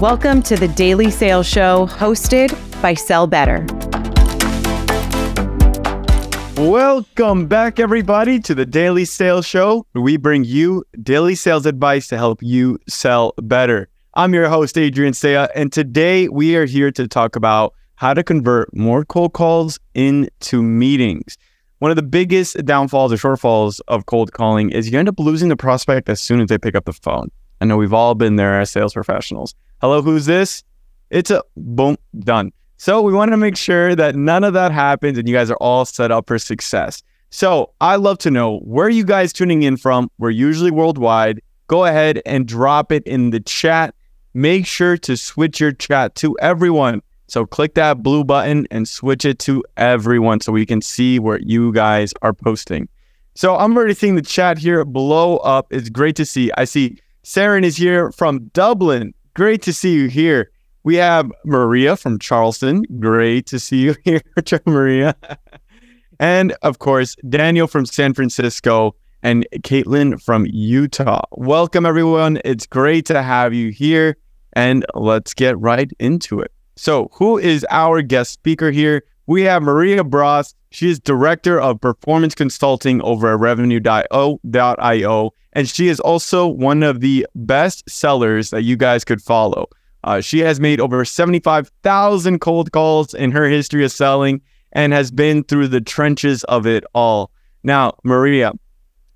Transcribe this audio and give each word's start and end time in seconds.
Welcome 0.00 0.42
to 0.42 0.56
the 0.56 0.66
Daily 0.66 1.08
Sales 1.08 1.46
Show 1.46 1.86
hosted 1.86 2.50
by 2.82 2.94
Sell 2.94 3.28
Better. 3.28 3.64
Welcome 6.60 7.46
back, 7.46 7.78
everybody, 7.78 8.40
to 8.40 8.56
the 8.56 8.66
Daily 8.66 9.04
Sales 9.04 9.46
Show, 9.46 9.86
we 9.94 10.16
bring 10.16 10.42
you 10.42 10.84
daily 11.00 11.36
sales 11.36 11.64
advice 11.64 12.08
to 12.08 12.16
help 12.16 12.42
you 12.42 12.76
sell 12.88 13.34
better. 13.40 13.88
I'm 14.14 14.34
your 14.34 14.48
host, 14.48 14.76
Adrian 14.76 15.14
Cea, 15.14 15.46
and 15.54 15.72
today 15.72 16.28
we 16.28 16.56
are 16.56 16.66
here 16.66 16.90
to 16.90 17.06
talk 17.06 17.36
about 17.36 17.72
how 17.94 18.14
to 18.14 18.24
convert 18.24 18.74
more 18.76 19.04
cold 19.04 19.32
calls 19.32 19.78
into 19.94 20.60
meetings. 20.60 21.38
One 21.78 21.92
of 21.92 21.96
the 21.96 22.02
biggest 22.02 22.56
downfalls 22.64 23.12
or 23.12 23.16
shortfalls 23.16 23.80
of 23.86 24.06
cold 24.06 24.32
calling 24.32 24.70
is 24.70 24.90
you 24.90 24.98
end 24.98 25.08
up 25.08 25.20
losing 25.20 25.50
the 25.50 25.56
prospect 25.56 26.08
as 26.08 26.20
soon 26.20 26.40
as 26.40 26.48
they 26.48 26.58
pick 26.58 26.74
up 26.74 26.84
the 26.84 26.92
phone. 26.92 27.30
I 27.64 27.66
know 27.66 27.78
we've 27.78 27.94
all 27.94 28.14
been 28.14 28.36
there 28.36 28.60
as 28.60 28.68
sales 28.68 28.92
professionals. 28.92 29.54
Hello, 29.80 30.02
who's 30.02 30.26
this? 30.26 30.62
It's 31.08 31.30
a 31.30 31.42
boom, 31.56 31.96
done. 32.18 32.52
So 32.76 33.00
we 33.00 33.14
want 33.14 33.30
to 33.30 33.38
make 33.38 33.56
sure 33.56 33.96
that 33.96 34.14
none 34.14 34.44
of 34.44 34.52
that 34.52 34.70
happens 34.70 35.16
and 35.16 35.26
you 35.26 35.34
guys 35.34 35.50
are 35.50 35.56
all 35.62 35.86
set 35.86 36.10
up 36.10 36.26
for 36.26 36.38
success. 36.38 37.02
So 37.30 37.70
I 37.80 37.96
love 37.96 38.18
to 38.18 38.30
know 38.30 38.58
where 38.58 38.90
you 38.90 39.02
guys 39.02 39.32
tuning 39.32 39.62
in 39.62 39.78
from. 39.78 40.10
We're 40.18 40.28
usually 40.28 40.70
worldwide. 40.70 41.40
Go 41.66 41.86
ahead 41.86 42.20
and 42.26 42.46
drop 42.46 42.92
it 42.92 43.02
in 43.04 43.30
the 43.30 43.40
chat 43.40 43.94
make 44.34 44.66
sure 44.66 44.98
to 44.98 45.16
switch 45.16 45.58
your 45.58 45.72
chat 45.72 46.16
to 46.16 46.36
everyone. 46.40 47.00
So 47.28 47.46
click 47.46 47.72
that 47.76 48.02
blue 48.02 48.24
button 48.24 48.66
and 48.70 48.86
switch 48.86 49.24
it 49.24 49.38
to 49.40 49.64
everyone 49.78 50.40
so 50.40 50.52
we 50.52 50.66
can 50.66 50.82
see 50.82 51.18
where 51.18 51.38
you 51.40 51.72
guys 51.72 52.12
are 52.20 52.34
posting. 52.34 52.90
So 53.36 53.56
I'm 53.56 53.76
already 53.76 53.94
seeing 53.94 54.16
the 54.16 54.22
chat 54.22 54.58
here 54.58 54.84
blow 54.84 55.38
up. 55.38 55.68
It's 55.70 55.88
great 55.88 56.16
to 56.16 56.26
see. 56.26 56.50
I 56.58 56.64
see 56.64 56.98
Saren 57.24 57.64
is 57.64 57.78
here 57.78 58.12
from 58.12 58.48
Dublin. 58.52 59.14
Great 59.32 59.62
to 59.62 59.72
see 59.72 59.94
you 59.94 60.08
here. 60.08 60.50
We 60.82 60.96
have 60.96 61.32
Maria 61.46 61.96
from 61.96 62.18
Charleston. 62.18 62.82
Great 63.00 63.46
to 63.46 63.58
see 63.58 63.78
you 63.78 63.96
here, 64.04 64.20
Maria. 64.66 65.16
and 66.20 66.54
of 66.60 66.80
course, 66.80 67.16
Daniel 67.26 67.66
from 67.66 67.86
San 67.86 68.12
Francisco 68.12 68.94
and 69.22 69.46
Caitlin 69.60 70.22
from 70.22 70.46
Utah. 70.50 71.22
Welcome, 71.30 71.86
everyone. 71.86 72.40
It's 72.44 72.66
great 72.66 73.06
to 73.06 73.22
have 73.22 73.54
you 73.54 73.70
here 73.70 74.18
and 74.52 74.84
let's 74.92 75.32
get 75.32 75.58
right 75.58 75.90
into 75.98 76.40
it. 76.40 76.52
So, 76.76 77.08
who 77.14 77.38
is 77.38 77.64
our 77.70 78.02
guest 78.02 78.32
speaker 78.32 78.70
here? 78.70 79.02
We 79.26 79.44
have 79.44 79.62
Maria 79.62 80.04
Bross. 80.04 80.54
She 80.74 80.90
is 80.90 80.98
director 80.98 81.60
of 81.60 81.80
performance 81.80 82.34
consulting 82.34 83.00
over 83.02 83.32
at 83.32 83.38
revenue.io, 83.38 84.40
and 85.52 85.68
she 85.68 85.86
is 85.86 86.00
also 86.00 86.48
one 86.48 86.82
of 86.82 86.98
the 86.98 87.28
best 87.36 87.88
sellers 87.88 88.50
that 88.50 88.62
you 88.62 88.76
guys 88.76 89.04
could 89.04 89.22
follow. 89.22 89.68
Uh, 90.02 90.20
she 90.20 90.40
has 90.40 90.58
made 90.58 90.80
over 90.80 91.04
75,000 91.04 92.40
cold 92.40 92.72
calls 92.72 93.14
in 93.14 93.30
her 93.30 93.48
history 93.48 93.84
of 93.84 93.92
selling 93.92 94.40
and 94.72 94.92
has 94.92 95.12
been 95.12 95.44
through 95.44 95.68
the 95.68 95.80
trenches 95.80 96.42
of 96.44 96.66
it 96.66 96.82
all. 96.92 97.30
Now, 97.62 97.92
Maria, 98.02 98.50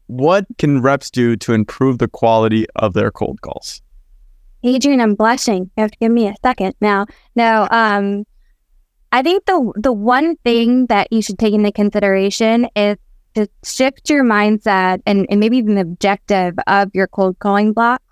what 0.06 0.46
can 0.58 0.80
reps 0.80 1.10
do 1.10 1.34
to 1.38 1.54
improve 1.54 1.98
the 1.98 2.06
quality 2.06 2.68
of 2.76 2.92
their 2.92 3.10
cold 3.10 3.40
calls? 3.40 3.82
Adrian, 4.62 5.00
I'm 5.00 5.16
blushing. 5.16 5.72
You 5.76 5.82
have 5.82 5.90
to 5.90 5.98
give 5.98 6.12
me 6.12 6.28
a 6.28 6.34
second 6.40 6.76
now. 6.80 7.06
No, 7.34 7.66
um, 7.72 8.24
I 9.10 9.22
think 9.22 9.46
the 9.46 9.72
the 9.76 9.92
one 9.92 10.36
thing 10.36 10.86
that 10.86 11.12
you 11.12 11.22
should 11.22 11.38
take 11.38 11.54
into 11.54 11.72
consideration 11.72 12.68
is 12.76 12.96
to 13.34 13.48
shift 13.64 14.10
your 14.10 14.22
mindset 14.22 15.00
and, 15.06 15.26
and 15.30 15.40
maybe 15.40 15.56
even 15.58 15.76
the 15.76 15.82
objective 15.82 16.54
of 16.66 16.90
your 16.94 17.06
cold 17.06 17.38
calling 17.38 17.72
block 17.72 18.02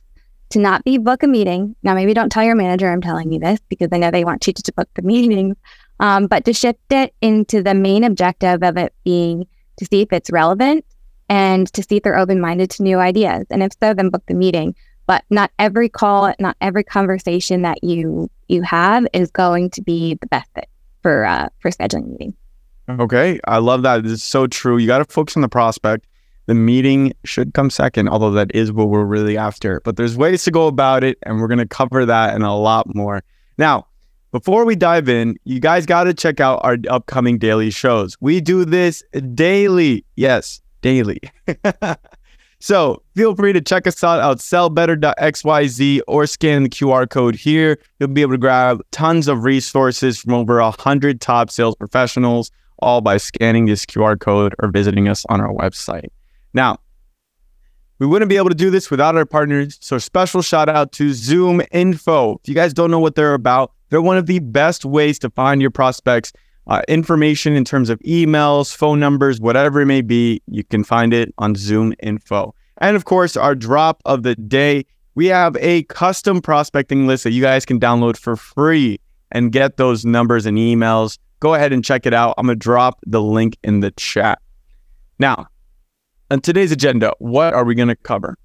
to 0.51 0.59
not 0.59 0.85
be 0.85 0.97
book 0.97 1.23
a 1.23 1.27
meeting. 1.27 1.77
Now, 1.83 1.95
maybe 1.95 2.15
don't 2.15 2.31
tell 2.31 2.45
your 2.45 2.55
manager 2.55 2.91
I'm 2.91 3.03
telling 3.03 3.33
you 3.33 3.39
this 3.39 3.61
because 3.69 3.89
I 3.93 3.99
know 3.99 4.11
they 4.11 4.25
want 4.25 4.47
you 4.47 4.53
to 4.53 4.73
book 4.73 4.89
the 4.95 5.03
meetings, 5.03 5.57
um, 6.01 6.29
but 6.29 6.45
to 6.47 6.53
shift 6.53 6.91
it 6.91 7.15
into 7.21 7.63
the 7.63 7.75
main 7.75 8.05
objective 8.05 8.63
of 8.63 8.77
it 8.79 8.95
being 9.05 9.47
to 9.79 9.85
see 9.85 10.03
if 10.03 10.13
it's 10.13 10.31
relevant 10.31 10.85
and 11.29 11.71
to 11.75 11.83
see 11.83 11.97
if 11.97 12.05
they're 12.05 12.19
open 12.19 12.41
minded 12.41 12.71
to 12.71 12.83
new 12.83 12.99
ideas. 12.99 13.45
And 13.51 13.63
if 13.63 13.73
so, 13.83 13.93
then 13.93 14.09
book 14.09 14.23
the 14.27 14.35
meeting 14.35 14.75
but 15.07 15.23
not 15.31 15.53
every 15.61 15.89
call, 15.89 16.35
not 16.41 16.57
every 16.61 16.83
conversation 16.83 17.63
that 17.63 17.85
you 17.85 18.29
you 18.49 18.63
have 18.63 19.07
is 19.13 19.31
going 19.31 19.71
to 19.71 19.83
be 19.83 20.15
the 20.21 20.27
best 20.27 20.51
fit 20.55 20.69
for 21.07 21.25
uh, 21.25 21.49
for 21.61 21.71
scheduling 21.71 22.11
meeting. 22.11 22.35
Okay, 22.89 23.39
I 23.45 23.59
love 23.59 23.83
that. 23.83 24.05
Is 24.05 24.25
so 24.25 24.49
true. 24.49 24.77
You 24.77 24.89
got 24.89 24.99
to 24.99 25.05
focus 25.05 25.37
on 25.37 25.43
the 25.43 25.49
prospect. 25.49 26.05
The 26.47 26.55
meeting 26.55 27.13
should 27.25 27.55
come 27.55 27.71
second, 27.71 28.09
although 28.09 28.33
that 28.33 28.53
is 28.57 28.73
what 28.73 28.89
we're 28.89 29.05
really 29.05 29.39
after. 29.39 29.81
But 29.85 29.95
there's 29.95 30.17
ways 30.17 30.43
to 30.45 30.51
go 30.51 30.67
about 30.67 31.05
it, 31.05 31.17
and 31.23 31.39
we're 31.41 31.47
going 31.47 31.59
to 31.59 31.69
cover 31.69 32.05
that 32.07 32.35
and 32.35 32.43
a 32.43 32.51
lot 32.53 32.93
more. 32.93 33.23
Now, 33.57 33.87
before 34.33 34.65
we 34.65 34.75
dive 34.75 35.09
in, 35.09 35.37
you 35.45 35.61
guys 35.61 35.87
got 35.87 36.05
to 36.05 36.15
check 36.15 36.41
out 36.41 36.59
our 36.65 36.77
upcoming 36.89 37.39
daily 37.39 37.71
shows. 37.71 38.17
We 38.21 38.41
do 38.41 38.65
this 38.65 39.05
daily. 39.35 40.05
Yes, 40.17 40.61
daily. 40.83 41.21
So 42.59 43.03
feel 43.15 43.35
free 43.35 43.53
to 43.53 43.61
check 43.61 43.87
us 43.87 44.03
out 44.03 44.21
at 44.21 44.39
sellbetter.xyz 44.39 46.01
or 46.07 46.27
scan 46.27 46.63
the 46.63 46.69
QR 46.69 47.09
code 47.09 47.35
here. 47.35 47.79
You'll 47.99 48.09
be 48.09 48.23
able 48.23 48.33
to 48.33 48.39
grab 48.39 48.83
tons 48.93 49.29
of 49.29 49.45
resources 49.45 50.19
from 50.19 50.35
over 50.35 50.61
100 50.61 51.21
top 51.21 51.51
sales 51.51 51.77
professionals, 51.77 52.51
all 52.79 53.01
by 53.01 53.19
scanning 53.19 53.67
this 53.67 53.85
QR 53.85 54.19
code 54.19 54.55
or 54.59 54.71
visiting 54.71 55.09
us 55.09 55.25
on 55.29 55.41
our 55.41 55.53
website. 55.53 56.09
Now, 56.55 56.79
we 57.99 58.07
wouldn't 58.07 58.29
be 58.29 58.37
able 58.37 58.51
to 58.51 58.55
do 58.55 58.71
this 58.71 58.91
without 58.91 59.17
our 59.17 59.25
partners. 59.25 59.79
So, 59.81 59.99
special 59.99 60.43
shout 60.43 60.69
out 60.69 60.93
to 60.93 61.13
Zoom 61.13 61.63
Info. 61.73 62.35
If 62.43 62.49
you 62.49 62.55
guys 62.55 62.75
don't 62.75 62.91
know 62.91 62.99
what 62.99 63.15
they're 63.15 63.35
about, 63.35 63.73
they're 63.89 64.03
one 64.03 64.19
of 64.19 64.27
the 64.27 64.39
best 64.41 64.85
ways 64.85 65.19
to 65.21 65.31
find 65.31 65.63
your 65.63 65.71
prospects 65.71 66.33
uh, 66.67 66.83
information 66.89 67.55
in 67.55 67.65
terms 67.65 67.91
of 67.91 67.99
emails, 68.01 68.75
phone 68.75 68.99
numbers, 68.99 69.41
whatever 69.41 69.81
it 69.81 69.87
may 69.87 70.03
be, 70.03 70.43
you 70.47 70.65
can 70.65 70.85
find 70.85 71.15
it 71.15 71.33
on 71.39 71.55
Zoom 71.55 71.95
Info. 72.03 72.55
And 72.79 72.97
of 72.97 73.05
course, 73.05 73.37
our 73.37 73.55
drop 73.55 74.03
of 74.05 74.23
the 74.23 74.35
day, 74.35 74.85
we 75.15 75.27
have 75.27 75.57
a 75.59 75.85
custom 75.85 76.41
prospecting 76.41 77.07
list 77.07 77.25
that 77.25 77.33
you 77.33 77.43
guys 77.43 77.65
can 77.65 77.81
download 77.81 78.17
for 78.17 78.37
free 78.37 78.99
and 79.31 79.53
get 79.53 79.77
those 79.77 80.05
numbers 80.05 80.45
and 80.47 80.59
emails. 80.59 81.19
Go 81.41 81.55
ahead 81.55 81.73
and 81.73 81.85
check 81.85 82.07
it 82.07 82.15
out. 82.15 82.35
I'm 82.37 82.47
going 82.47 82.59
to 82.59 82.63
drop 82.63 83.01
the 83.07 83.23
link 83.23 83.57
in 83.63 83.81
the 83.81 83.91
chat. 83.93 84.41
Now, 85.19 85.47
on 86.31 86.41
today's 86.41 86.73
agenda, 86.73 87.13
what 87.19 87.55
are 87.55 87.65
we 87.65 87.75
going 87.75 87.89
to 87.89 87.97
cover? 87.97 88.37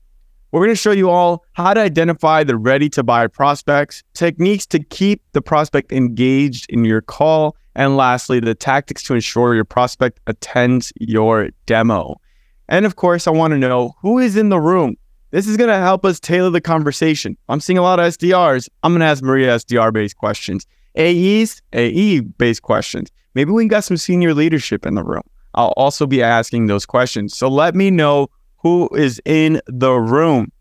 We're 0.52 0.60
going 0.60 0.76
to 0.76 0.76
show 0.76 0.92
you 0.92 1.10
all 1.10 1.46
how 1.54 1.74
to 1.74 1.80
identify 1.80 2.44
the 2.44 2.58
ready 2.58 2.90
to 2.90 3.04
buy 3.04 3.28
prospects, 3.28 4.04
techniques 4.14 4.66
to 4.68 4.84
keep 4.84 5.22
the 5.32 5.42
prospect 5.42 5.94
engaged 5.94 6.66
in 6.70 6.84
your 6.84 7.02
call, 7.02 7.56
and 7.74 7.96
lastly, 7.96 8.42
the 8.42 8.54
tactics 8.54 9.02
to 9.04 9.14
ensure 9.14 9.56
your 9.56 9.64
prospect 9.64 10.20
attends 10.28 10.92
your 11.00 11.52
demo. 11.68 12.20
And 12.68 12.86
of 12.86 12.98
course, 12.98 13.28
I 13.28 13.32
want 13.32 13.52
to 13.52 13.58
know 13.58 13.96
who 14.02 14.20
is 14.20 14.36
in 14.36 14.50
the 14.50 14.60
room. 14.60 14.98
This 15.30 15.48
is 15.48 15.56
going 15.56 15.70
to 15.70 15.78
help 15.78 16.04
us 16.04 16.20
tailor 16.20 16.50
the 16.50 16.60
conversation. 16.60 17.38
I'm 17.48 17.62
seeing 17.62 17.78
a 17.78 17.82
lot 17.82 18.02
of 18.02 18.06
SDRs. 18.08 18.68
I'm 18.84 18.92
going 18.92 19.00
to 19.00 19.06
ask 19.06 19.24
Maria 19.24 19.56
SDR 19.56 19.94
based 19.94 20.18
questions, 20.18 20.68
AEs, 20.98 21.62
AE 21.72 22.20
based 22.20 22.64
questions. 22.64 23.10
Maybe 23.36 23.52
we 23.52 23.66
got 23.68 23.86
some 23.86 23.96
senior 23.96 24.34
leadership 24.34 24.86
in 24.86 24.96
the 24.96 25.04
room. 25.04 25.24
I'll 25.56 25.74
also 25.78 26.06
be 26.06 26.22
asking 26.22 26.68
those 26.68 26.86
questions. 26.86 27.38
So 27.38 27.48
let 27.48 27.74
me 27.74 27.90
know 27.90 28.28
who 28.62 28.90
is 28.96 29.22
in 29.26 29.62
the 29.68 29.94
room. 29.94 30.52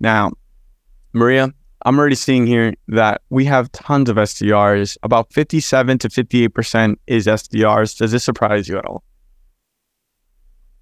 Now, 0.00 0.32
Maria, 1.12 1.52
I'm 1.84 1.98
already 1.98 2.14
seeing 2.14 2.46
here 2.46 2.74
that 2.88 3.22
we 3.30 3.44
have 3.46 3.70
tons 3.72 4.08
of 4.08 4.16
SDRs. 4.16 4.96
About 5.02 5.32
57 5.32 5.98
to 5.98 6.08
58% 6.08 6.96
is 7.06 7.26
SDRs. 7.26 7.96
Does 7.96 8.12
this 8.12 8.24
surprise 8.24 8.68
you 8.68 8.78
at 8.78 8.86
all? 8.86 9.02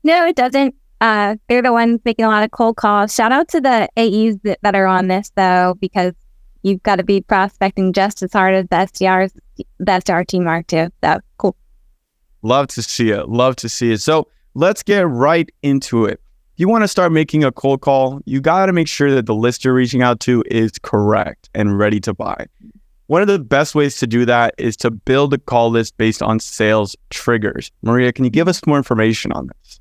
No, 0.04 0.26
it 0.26 0.36
doesn't. 0.36 0.74
Uh, 1.00 1.36
they're 1.48 1.62
the 1.62 1.72
ones 1.72 2.00
making 2.04 2.24
a 2.24 2.28
lot 2.28 2.44
of 2.44 2.50
cold 2.52 2.76
calls. 2.76 3.14
Shout 3.14 3.32
out 3.32 3.48
to 3.48 3.60
the 3.60 3.88
AEs 3.96 4.38
that, 4.44 4.58
that 4.62 4.74
are 4.74 4.86
on 4.86 5.08
this, 5.08 5.30
though, 5.34 5.76
because 5.80 6.12
you've 6.62 6.82
got 6.82 6.96
to 6.96 7.04
be 7.04 7.20
prospecting 7.20 7.92
just 7.92 8.22
as 8.22 8.32
hard 8.32 8.54
as 8.54 8.66
the 8.68 8.76
SDRs, 8.76 9.32
the 9.56 9.92
SDR 9.92 10.26
team 10.26 10.46
are 10.46 10.62
too. 10.62 10.88
So 11.02 11.20
cool. 11.38 11.56
Love 12.42 12.68
to 12.68 12.82
see 12.82 13.10
it. 13.10 13.28
Love 13.28 13.56
to 13.56 13.68
see 13.68 13.92
it. 13.92 14.00
So 14.00 14.28
let's 14.54 14.82
get 14.82 15.08
right 15.08 15.50
into 15.62 16.04
it 16.04 16.20
you 16.62 16.68
want 16.68 16.84
to 16.84 16.88
start 16.88 17.10
making 17.10 17.42
a 17.42 17.50
cold 17.50 17.80
call, 17.80 18.20
you 18.24 18.40
got 18.40 18.66
to 18.66 18.72
make 18.72 18.86
sure 18.86 19.10
that 19.10 19.26
the 19.26 19.34
list 19.34 19.64
you're 19.64 19.74
reaching 19.74 20.00
out 20.00 20.20
to 20.20 20.44
is 20.46 20.70
correct 20.80 21.50
and 21.56 21.76
ready 21.76 21.98
to 21.98 22.14
buy. 22.14 22.46
One 23.08 23.20
of 23.20 23.26
the 23.26 23.40
best 23.40 23.74
ways 23.74 23.96
to 23.96 24.06
do 24.06 24.24
that 24.26 24.54
is 24.58 24.76
to 24.76 24.92
build 24.92 25.34
a 25.34 25.38
call 25.38 25.70
list 25.70 25.96
based 25.96 26.22
on 26.22 26.38
sales 26.38 26.94
triggers. 27.10 27.72
Maria, 27.82 28.12
can 28.12 28.24
you 28.24 28.30
give 28.30 28.46
us 28.46 28.64
more 28.64 28.76
information 28.76 29.32
on 29.32 29.48
this? 29.48 29.80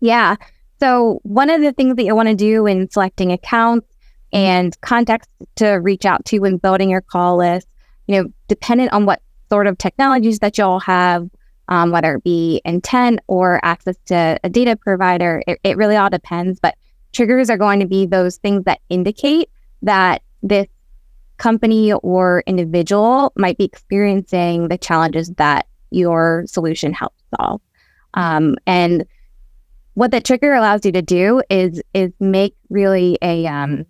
Yeah. 0.00 0.36
So, 0.78 1.20
one 1.22 1.48
of 1.48 1.62
the 1.62 1.72
things 1.72 1.96
that 1.96 2.04
you 2.04 2.14
want 2.14 2.28
to 2.28 2.34
do 2.34 2.66
in 2.66 2.90
selecting 2.90 3.32
accounts 3.32 3.88
and 4.34 4.78
contacts 4.82 5.26
to 5.54 5.70
reach 5.70 6.04
out 6.04 6.22
to 6.26 6.38
when 6.40 6.58
building 6.58 6.90
your 6.90 7.00
call 7.00 7.38
list, 7.38 7.66
you 8.08 8.22
know, 8.22 8.28
dependent 8.48 8.92
on 8.92 9.06
what 9.06 9.22
sort 9.48 9.66
of 9.66 9.78
technologies 9.78 10.40
that 10.40 10.58
y'all 10.58 10.80
have, 10.80 11.30
um, 11.68 11.90
whether 11.90 12.16
it 12.16 12.24
be 12.24 12.60
intent 12.64 13.20
or 13.26 13.60
access 13.64 13.96
to 14.06 14.38
a 14.42 14.48
data 14.48 14.76
provider. 14.76 15.42
It, 15.46 15.58
it 15.64 15.76
really 15.76 15.96
all 15.96 16.10
depends. 16.10 16.60
But 16.60 16.76
triggers 17.12 17.50
are 17.50 17.56
going 17.56 17.80
to 17.80 17.86
be 17.86 18.06
those 18.06 18.36
things 18.36 18.64
that 18.64 18.80
indicate 18.88 19.50
that 19.82 20.22
this 20.42 20.66
company 21.38 21.92
or 21.92 22.42
individual 22.46 23.32
might 23.36 23.58
be 23.58 23.64
experiencing 23.64 24.68
the 24.68 24.78
challenges 24.78 25.30
that 25.36 25.66
your 25.90 26.44
solution 26.46 26.92
helps 26.92 27.22
solve. 27.38 27.60
Um, 28.14 28.56
and 28.66 29.04
what 29.94 30.10
that 30.10 30.24
trigger 30.24 30.54
allows 30.54 30.84
you 30.84 30.92
to 30.92 31.02
do 31.02 31.42
is 31.48 31.82
is 31.94 32.12
make 32.20 32.54
really 32.68 33.18
a 33.22 33.46
um, 33.46 33.86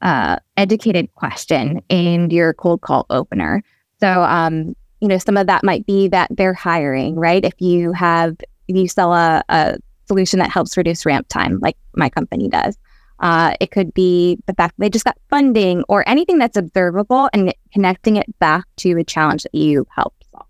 uh, 0.00 0.36
educated 0.56 1.12
question 1.14 1.82
in 1.88 2.30
your 2.30 2.54
cold 2.54 2.80
call 2.80 3.06
opener. 3.10 3.62
So, 4.00 4.22
um, 4.22 4.74
you 5.00 5.08
know, 5.08 5.18
some 5.18 5.36
of 5.36 5.46
that 5.46 5.64
might 5.64 5.86
be 5.86 6.08
that 6.08 6.28
they're 6.30 6.54
hiring, 6.54 7.14
right? 7.14 7.44
If 7.44 7.60
you 7.60 7.92
have, 7.92 8.36
if 8.68 8.76
you 8.76 8.88
sell 8.88 9.12
a, 9.12 9.42
a 9.48 9.78
solution 10.06 10.38
that 10.40 10.50
helps 10.50 10.76
reduce 10.76 11.06
ramp 11.06 11.28
time, 11.28 11.58
like 11.60 11.76
my 11.94 12.08
company 12.08 12.48
does, 12.48 12.76
uh, 13.20 13.54
it 13.60 13.70
could 13.70 13.92
be 13.94 14.38
the 14.46 14.54
fact 14.54 14.74
they 14.78 14.88
just 14.88 15.04
got 15.04 15.16
funding 15.28 15.84
or 15.88 16.08
anything 16.08 16.38
that's 16.38 16.56
observable 16.56 17.28
and 17.32 17.52
connecting 17.72 18.16
it 18.16 18.38
back 18.38 18.64
to 18.76 18.96
a 18.98 19.04
challenge 19.04 19.42
that 19.42 19.54
you 19.54 19.86
helped 19.94 20.24
solve. 20.32 20.46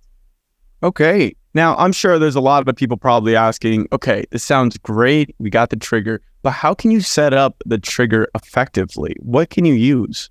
Okay. 0.82 1.34
Now, 1.54 1.76
I'm 1.76 1.92
sure 1.92 2.18
there's 2.18 2.36
a 2.36 2.40
lot 2.40 2.68
of 2.68 2.76
people 2.76 2.96
probably 2.96 3.34
asking, 3.34 3.88
okay, 3.92 4.24
this 4.30 4.44
sounds 4.44 4.76
great. 4.78 5.34
We 5.38 5.50
got 5.50 5.70
the 5.70 5.76
trigger, 5.76 6.20
but 6.42 6.50
how 6.50 6.74
can 6.74 6.90
you 6.90 7.00
set 7.00 7.32
up 7.32 7.62
the 7.66 7.78
trigger 7.78 8.28
effectively? 8.34 9.16
What 9.20 9.50
can 9.50 9.64
you 9.64 9.74
use? 9.74 10.30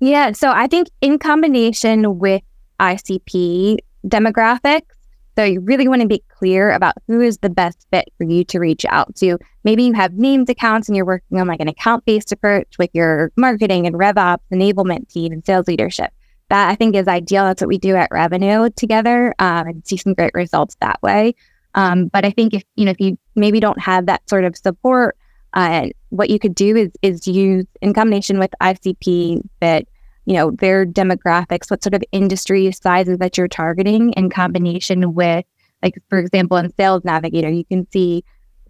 Yeah. 0.00 0.32
So 0.32 0.50
I 0.50 0.66
think 0.66 0.88
in 1.00 1.18
combination 1.18 2.18
with 2.18 2.42
ICP 2.80 3.78
demographics, 4.06 4.98
so 5.38 5.44
you 5.44 5.60
really 5.60 5.86
want 5.86 6.02
to 6.02 6.08
be 6.08 6.20
clear 6.36 6.72
about 6.72 6.94
who 7.06 7.20
is 7.20 7.38
the 7.38 7.48
best 7.48 7.86
fit 7.92 8.12
for 8.18 8.24
you 8.24 8.42
to 8.46 8.58
reach 8.58 8.84
out 8.86 9.14
to. 9.16 9.38
Maybe 9.62 9.84
you 9.84 9.92
have 9.92 10.14
named 10.14 10.50
accounts 10.50 10.88
and 10.88 10.96
you're 10.96 11.06
working 11.06 11.38
on 11.38 11.46
like 11.46 11.60
an 11.60 11.68
account 11.68 12.04
based 12.06 12.32
approach 12.32 12.76
with 12.76 12.90
your 12.92 13.30
marketing 13.36 13.86
and 13.86 13.94
RevOps 13.94 14.40
enablement 14.52 15.08
team 15.08 15.32
and 15.32 15.46
sales 15.46 15.68
leadership. 15.68 16.12
That 16.48 16.70
I 16.70 16.74
think 16.74 16.96
is 16.96 17.06
ideal. 17.06 17.44
That's 17.44 17.62
what 17.62 17.68
we 17.68 17.78
do 17.78 17.94
at 17.94 18.08
Revenue 18.10 18.68
together 18.70 19.32
um, 19.38 19.68
and 19.68 19.86
see 19.86 19.96
some 19.96 20.12
great 20.12 20.34
results 20.34 20.76
that 20.80 21.00
way. 21.02 21.36
Um, 21.76 22.08
but 22.08 22.24
I 22.24 22.32
think 22.32 22.52
if 22.52 22.64
you 22.74 22.86
know 22.86 22.90
if 22.90 23.00
you 23.00 23.16
maybe 23.36 23.60
don't 23.60 23.80
have 23.80 24.06
that 24.06 24.28
sort 24.28 24.42
of 24.42 24.56
support, 24.56 25.16
uh, 25.52 25.86
what 26.08 26.30
you 26.30 26.40
could 26.40 26.56
do 26.56 26.74
is 26.74 26.90
is 27.02 27.28
use 27.28 27.66
in 27.80 27.94
combination 27.94 28.40
with 28.40 28.50
ICP 28.60 29.42
that 29.60 29.86
you 30.28 30.34
know, 30.34 30.50
their 30.50 30.84
demographics, 30.84 31.70
what 31.70 31.82
sort 31.82 31.94
of 31.94 32.02
industry 32.12 32.70
sizes 32.70 33.16
that 33.16 33.38
you're 33.38 33.48
targeting 33.48 34.12
in 34.12 34.28
combination 34.28 35.14
with, 35.14 35.42
like, 35.82 35.94
for 36.10 36.18
example, 36.18 36.58
in 36.58 36.70
Sales 36.74 37.02
Navigator, 37.02 37.48
you 37.48 37.64
can 37.64 37.90
see 37.90 38.22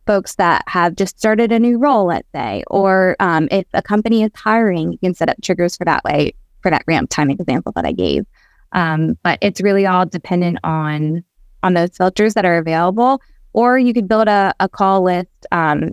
folks 0.06 0.36
that 0.36 0.62
have 0.68 0.94
just 0.94 1.18
started 1.18 1.50
a 1.50 1.58
new 1.58 1.76
role, 1.76 2.06
let's 2.06 2.28
say, 2.32 2.62
or 2.68 3.16
um, 3.18 3.48
if 3.50 3.66
a 3.74 3.82
company 3.82 4.22
is 4.22 4.30
hiring, 4.36 4.92
you 4.92 4.98
can 4.98 5.14
set 5.14 5.28
up 5.28 5.36
triggers 5.42 5.76
for 5.76 5.84
that 5.84 6.04
way, 6.04 6.32
for 6.62 6.70
that 6.70 6.84
ramp 6.86 7.10
time 7.10 7.28
example 7.28 7.72
that 7.74 7.84
I 7.84 7.90
gave. 7.90 8.24
Um, 8.70 9.18
but 9.24 9.40
it's 9.42 9.60
really 9.60 9.84
all 9.84 10.06
dependent 10.06 10.60
on 10.62 11.24
on 11.64 11.74
those 11.74 11.96
filters 11.96 12.34
that 12.34 12.44
are 12.44 12.58
available. 12.58 13.20
Or 13.52 13.80
you 13.80 13.92
could 13.92 14.06
build 14.06 14.28
a, 14.28 14.54
a 14.60 14.68
call 14.68 15.02
list 15.02 15.46
um, 15.50 15.90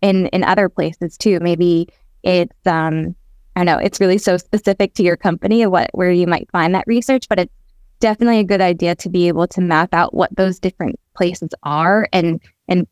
in 0.00 0.28
in 0.28 0.42
other 0.42 0.70
places 0.70 1.18
too. 1.18 1.38
Maybe 1.40 1.88
it's 2.22 2.66
um, 2.66 3.14
I 3.56 3.64
know 3.64 3.78
it's 3.78 4.00
really 4.00 4.18
so 4.18 4.36
specific 4.36 4.92
to 4.94 5.02
your 5.02 5.16
company 5.16 5.62
and 5.62 5.72
what 5.72 5.90
where 5.94 6.10
you 6.10 6.26
might 6.26 6.48
find 6.52 6.74
that 6.74 6.84
research, 6.86 7.26
but 7.28 7.38
it's 7.38 7.52
definitely 8.00 8.38
a 8.38 8.44
good 8.44 8.60
idea 8.60 8.94
to 8.96 9.08
be 9.08 9.28
able 9.28 9.46
to 9.48 9.62
map 9.62 9.94
out 9.94 10.12
what 10.12 10.34
those 10.36 10.60
different 10.60 11.00
places 11.14 11.48
are 11.62 12.06
and 12.12 12.40
and 12.68 12.86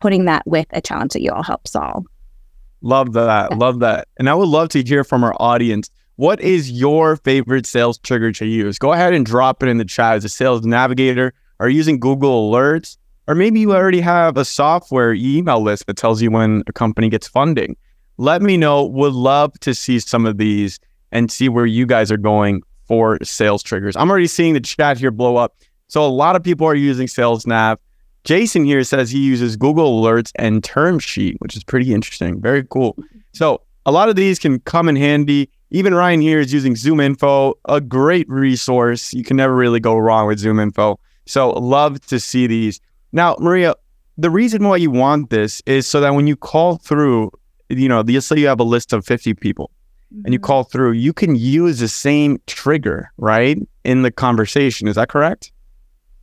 putting 0.00 0.26
that 0.26 0.46
with 0.46 0.66
a 0.70 0.80
challenge 0.80 1.12
that 1.12 1.22
you 1.22 1.32
all 1.32 1.42
help 1.42 1.66
solve. 1.66 2.04
Love 2.82 3.14
that. 3.14 3.50
Yeah. 3.50 3.56
Love 3.56 3.80
that. 3.80 4.06
And 4.16 4.30
I 4.30 4.34
would 4.34 4.48
love 4.48 4.68
to 4.70 4.82
hear 4.82 5.02
from 5.02 5.24
our 5.24 5.34
audience. 5.40 5.90
What 6.14 6.40
is 6.40 6.70
your 6.70 7.16
favorite 7.16 7.66
sales 7.66 7.98
trigger 7.98 8.30
to 8.32 8.46
use? 8.46 8.78
Go 8.78 8.92
ahead 8.92 9.12
and 9.12 9.26
drop 9.26 9.62
it 9.62 9.68
in 9.68 9.78
the 9.78 9.84
chat 9.84 10.16
as 10.16 10.24
a 10.24 10.28
sales 10.28 10.64
navigator 10.64 11.34
or 11.58 11.68
using 11.68 11.98
Google 11.98 12.50
Alerts. 12.50 12.96
Or 13.26 13.34
maybe 13.34 13.58
you 13.58 13.74
already 13.74 14.00
have 14.02 14.36
a 14.36 14.44
software 14.44 15.12
email 15.12 15.60
list 15.60 15.86
that 15.88 15.96
tells 15.96 16.22
you 16.22 16.30
when 16.30 16.62
a 16.68 16.72
company 16.72 17.08
gets 17.08 17.26
funding 17.26 17.76
let 18.18 18.42
me 18.42 18.56
know. 18.56 18.84
Would 18.84 19.12
love 19.12 19.58
to 19.60 19.74
see 19.74 19.98
some 19.98 20.26
of 20.26 20.38
these 20.38 20.78
and 21.12 21.30
see 21.30 21.48
where 21.48 21.66
you 21.66 21.86
guys 21.86 22.10
are 22.10 22.16
going 22.16 22.62
for 22.86 23.18
sales 23.22 23.62
triggers. 23.62 23.96
I'm 23.96 24.10
already 24.10 24.26
seeing 24.26 24.54
the 24.54 24.60
chat 24.60 24.98
here 24.98 25.10
blow 25.10 25.36
up. 25.36 25.56
So 25.88 26.04
a 26.04 26.08
lot 26.08 26.36
of 26.36 26.42
people 26.42 26.66
are 26.66 26.74
using 26.74 27.08
Sales 27.08 27.46
Nav. 27.46 27.78
Jason 28.24 28.64
here 28.64 28.82
says 28.82 29.10
he 29.10 29.20
uses 29.20 29.56
Google 29.56 30.02
Alerts 30.02 30.32
and 30.34 30.62
Term 30.62 30.98
Sheet, 30.98 31.36
which 31.38 31.56
is 31.56 31.62
pretty 31.62 31.94
interesting. 31.94 32.40
Very 32.40 32.64
cool. 32.64 32.96
So 33.32 33.62
a 33.86 33.92
lot 33.92 34.08
of 34.08 34.16
these 34.16 34.38
can 34.38 34.58
come 34.60 34.88
in 34.88 34.96
handy. 34.96 35.48
Even 35.70 35.94
Ryan 35.94 36.20
here 36.20 36.40
is 36.40 36.52
using 36.52 36.74
Zoom 36.74 36.98
Info, 37.00 37.54
a 37.68 37.80
great 37.80 38.28
resource. 38.28 39.12
You 39.12 39.22
can 39.22 39.36
never 39.36 39.54
really 39.54 39.78
go 39.78 39.96
wrong 39.96 40.26
with 40.26 40.40
Zoom 40.40 40.58
Info. 40.58 40.98
So 41.26 41.50
love 41.50 42.04
to 42.06 42.18
see 42.18 42.46
these. 42.46 42.80
Now, 43.12 43.36
Maria, 43.38 43.74
the 44.18 44.30
reason 44.30 44.66
why 44.66 44.76
you 44.76 44.90
want 44.90 45.30
this 45.30 45.62
is 45.66 45.86
so 45.86 46.00
that 46.00 46.14
when 46.14 46.26
you 46.26 46.36
call 46.36 46.76
through 46.78 47.30
you 47.68 47.88
know, 47.88 48.00
let's 48.00 48.26
say 48.26 48.38
you 48.38 48.46
have 48.46 48.60
a 48.60 48.64
list 48.64 48.92
of 48.92 49.04
50 49.04 49.34
people 49.34 49.70
mm-hmm. 50.12 50.24
and 50.24 50.32
you 50.32 50.38
mm-hmm. 50.38 50.46
call 50.46 50.64
through, 50.64 50.92
you 50.92 51.12
can 51.12 51.36
use 51.36 51.80
the 51.80 51.88
same 51.88 52.38
trigger, 52.46 53.10
right? 53.18 53.58
In 53.84 54.02
the 54.02 54.10
conversation. 54.10 54.88
Is 54.88 54.96
that 54.96 55.08
correct? 55.08 55.52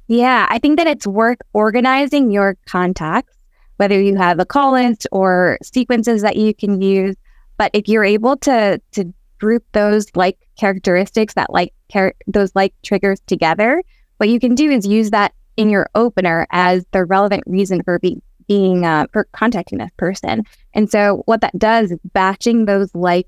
Yeah, 0.07 0.48
I 0.50 0.60
think 0.60 0.78
that 0.78 0.88
it's 0.88 1.07
worth 1.07 1.40
organizing 1.54 2.30
your 2.30 2.57
contacts, 2.68 3.34
whether 3.78 4.00
you 4.00 4.16
have 4.16 4.40
a 4.40 4.45
call 4.45 4.74
list 4.74 5.07
or 5.12 5.57
sequences 5.63 6.22
that 6.22 6.36
you 6.36 6.54
can 6.54 6.81
use. 6.81 7.16
But 7.57 7.72
if 7.74 7.88
you're 7.88 8.04
able 8.04 8.38
to 8.38 8.81
to 8.92 9.13
group 9.40 9.63
those 9.74 10.07
like 10.16 10.38
characteristics 10.57 11.34
that 11.34 11.51
like 11.51 11.74
char- 11.92 12.16
those 12.28 12.51
like 12.56 12.74
triggers 12.84 13.19
together, 13.28 13.81
what 14.18 14.30
you 14.30 14.40
can 14.40 14.56
do 14.56 14.69
is 14.69 14.86
use 14.86 15.12
that 15.12 15.34
in 15.56 15.69
your 15.69 15.90
opener 15.95 16.48
as 16.51 16.86
the 16.92 17.06
relevant 17.06 17.44
reason 17.45 17.84
for 17.84 18.00
being 18.00 18.22
being 18.48 18.86
uh, 18.86 19.06
contacting 19.34 19.80
this 19.80 19.92
person. 19.98 20.44
And 20.74 20.90
so 20.90 21.24
what 21.25 21.42
that 21.42 21.57
does 21.57 21.92
is 21.92 22.00
batching 22.13 22.66
those 22.66 22.94
like 22.94 23.28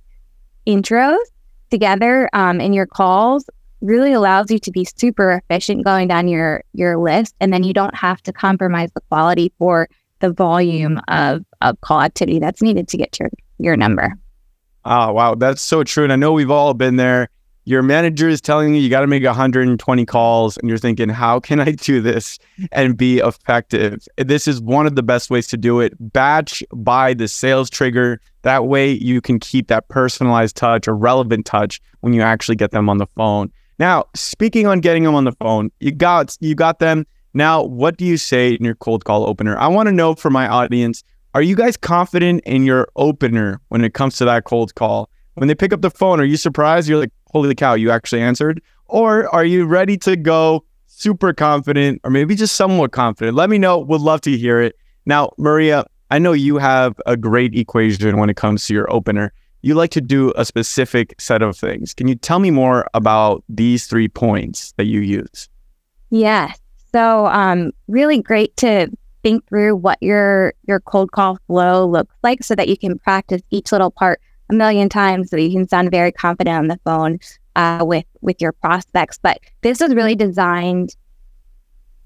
intros 0.68 1.18
together 1.70 2.30
um, 2.34 2.62
in 2.62 2.74
your 2.74 2.86
calls 2.86 3.50
really 3.82 4.14
allows 4.14 4.50
you 4.50 4.60
to 4.60 4.72
be 4.72 4.86
super 4.86 5.32
efficient 5.32 5.84
going 5.84 6.08
down 6.08 6.28
your 6.28 6.64
your 6.74 6.98
list, 6.98 7.36
and 7.40 7.54
then 7.54 7.64
you 7.64 7.74
don't 7.74 7.96
have 7.96 8.22
to 8.24 8.34
compromise 8.34 8.90
the 8.96 9.02
quality 9.10 9.52
for 9.60 9.88
the 10.20 10.32
volume 10.32 11.00
of, 11.08 11.44
of 11.62 11.80
call 11.82 12.02
activity 12.02 12.40
that's 12.40 12.62
needed 12.62 12.88
to 12.88 12.98
get 12.98 13.12
to 13.12 13.24
your, 13.24 13.30
your 13.60 13.78
number. 13.78 14.14
Oh, 14.86 15.12
wow. 15.14 15.36
That's 15.36 15.62
so 15.62 15.84
true. 15.84 16.04
And 16.04 16.14
I 16.14 16.16
know 16.16 16.32
we've 16.32 16.52
all 16.52 16.74
been 16.74 16.96
there 16.96 17.30
your 17.66 17.82
manager 17.82 18.30
is 18.30 18.42
telling 18.42 18.76
you 18.76 18.82
you 18.82 18.90
got 18.90 19.02
to 19.02 19.08
make 19.08 19.24
120 19.24 20.06
calls 20.06 20.58
and 20.58 20.70
you're 20.70 20.78
thinking 20.78 21.10
how 21.10 21.40
can 21.40 21.60
i 21.60 21.72
do 21.72 22.00
this 22.00 22.40
and 22.72 22.96
be 22.96 23.20
effective? 23.20 24.08
This 24.18 24.48
is 24.48 24.62
one 24.62 24.86
of 24.86 24.96
the 24.96 25.04
best 25.04 25.30
ways 25.30 25.48
to 25.48 25.58
do 25.58 25.80
it. 25.80 25.94
Batch 26.00 26.64
by 26.74 27.14
the 27.14 27.28
sales 27.28 27.70
trigger. 27.70 28.22
That 28.44 28.68
way 28.68 28.92
you 28.92 29.20
can 29.20 29.40
keep 29.40 29.68
that 29.68 29.88
personalized 29.90 30.56
touch 30.56 30.88
or 30.88 30.96
relevant 30.96 31.46
touch 31.46 31.82
when 32.02 32.14
you 32.14 32.22
actually 32.22 32.56
get 32.56 32.72
them 32.72 32.90
on 32.90 33.00
the 33.00 33.08
phone. 33.08 33.52
Now 33.80 34.06
speaking 34.14 34.68
on 34.68 34.80
getting 34.80 35.04
them 35.04 35.16
on 35.16 35.26
the 35.26 35.34
phone 35.34 35.72
you 35.80 35.92
got 35.92 36.38
you 36.40 36.56
got 36.56 36.80
them. 36.80 37.06
Now 37.34 37.64
what 37.64 37.98
do 37.98 38.06
you 38.06 38.18
say 38.18 38.54
in 38.54 38.64
your 38.64 38.76
cold 38.76 39.06
call 39.06 39.28
opener? 39.28 39.58
I 39.58 39.68
want 39.68 39.88
to 39.88 39.92
know 39.92 40.16
for 40.16 40.30
my 40.30 40.48
audience 40.48 41.04
are 41.34 41.42
you 41.42 41.58
guys 41.58 41.76
confident 41.76 42.42
in 42.46 42.64
your 42.64 42.88
opener 42.96 43.60
when 43.68 43.84
it 43.84 43.94
comes 43.94 44.16
to 44.18 44.26
that 44.26 44.46
cold 44.46 44.74
call? 44.76 45.10
When 45.34 45.50
they 45.50 45.56
pick 45.56 45.74
up 45.74 45.82
the 45.82 45.92
phone, 45.92 46.22
are 46.22 46.24
you 46.24 46.38
surprised? 46.38 46.88
You're 46.88 47.00
like, 47.00 47.12
holy 47.36 47.54
cow, 47.54 47.74
you 47.74 47.92
actually 47.92 48.22
answered? 48.22 48.62
Or 48.86 49.28
are 49.36 49.44
you 49.44 49.66
ready 49.66 49.98
to 49.98 50.16
go 50.16 50.64
super 50.86 51.34
confident 51.34 52.00
or 52.06 52.10
maybe 52.10 52.34
just 52.34 52.56
somewhat 52.56 52.94
confident? 52.94 53.36
Let 53.36 53.50
me 53.50 53.58
know. 53.58 53.78
Would 53.78 54.00
love 54.00 54.22
to 54.22 54.38
hear 54.38 54.62
it. 54.62 54.78
Now, 55.06 55.32
Maria, 55.38 55.86
I 56.12 56.18
know 56.18 56.32
you 56.32 56.58
have 56.60 56.96
a 57.06 57.18
great 57.18 57.54
equation 57.54 58.18
when 58.20 58.30
it 58.30 58.38
comes 58.38 58.66
to 58.68 58.74
your 58.74 58.90
opener. 58.90 59.34
You 59.64 59.76
like 59.76 59.92
to 59.92 60.02
do 60.02 60.32
a 60.38 60.46
specific 60.46 61.14
set 61.20 61.42
of 61.42 61.58
things. 61.58 61.94
Can 61.94 62.08
you 62.08 62.16
tell 62.16 62.40
me 62.40 62.52
more 62.52 62.88
about 62.94 63.44
these 63.50 63.86
three 63.86 64.08
points 64.08 64.72
that 64.78 64.86
you 64.86 65.02
use? 65.02 65.50
Yes. 66.12 66.58
So, 66.94 67.26
um, 67.26 67.74
really 67.90 68.22
great 68.22 68.56
to 68.58 68.88
think 69.24 69.46
through 69.50 69.76
what 69.76 69.98
your 70.02 70.54
your 70.68 70.80
cold 70.80 71.12
call 71.12 71.38
flow 71.48 71.86
looks 71.86 72.16
like 72.24 72.44
so 72.44 72.56
that 72.56 72.70
you 72.70 72.78
can 72.78 72.98
practice 73.00 73.42
each 73.50 73.74
little 73.74 73.92
part 73.92 74.22
a 74.50 74.54
million 74.54 74.90
times 74.90 75.30
so 75.30 75.38
you 75.38 75.52
can 75.52 75.68
sound 75.68 75.92
very 75.92 76.12
confident 76.12 76.58
on 76.58 76.68
the 76.68 76.80
phone 76.84 77.20
uh, 77.56 77.84
with 77.86 78.06
with 78.22 78.42
your 78.42 78.52
prospects. 78.52 79.18
But 79.22 79.40
this 79.62 79.80
was 79.80 79.96
really 79.96 80.16
designed 80.16 80.96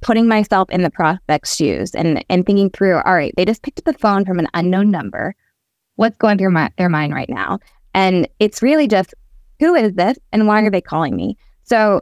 putting 0.01 0.27
myself 0.27 0.69
in 0.69 0.83
the 0.83 0.89
prospect's 0.89 1.55
shoes 1.55 1.93
and 1.93 2.23
and 2.29 2.45
thinking 2.45 2.69
through. 2.69 2.97
All 3.05 3.15
right, 3.15 3.33
they 3.35 3.45
just 3.45 3.63
picked 3.63 3.79
up 3.79 3.85
the 3.85 3.99
phone 3.99 4.25
from 4.25 4.39
an 4.39 4.47
unknown 4.53 4.91
number. 4.91 5.35
What's 5.95 6.17
going 6.17 6.37
through 6.37 6.51
my, 6.51 6.71
their 6.77 6.89
mind 6.89 7.13
right 7.13 7.29
now? 7.29 7.59
And 7.93 8.27
it's 8.39 8.61
really 8.61 8.87
just 8.87 9.13
who 9.59 9.75
is 9.75 9.93
this 9.93 10.17
and 10.31 10.47
why 10.47 10.61
are 10.61 10.71
they 10.71 10.81
calling 10.81 11.15
me? 11.15 11.37
So 11.63 12.01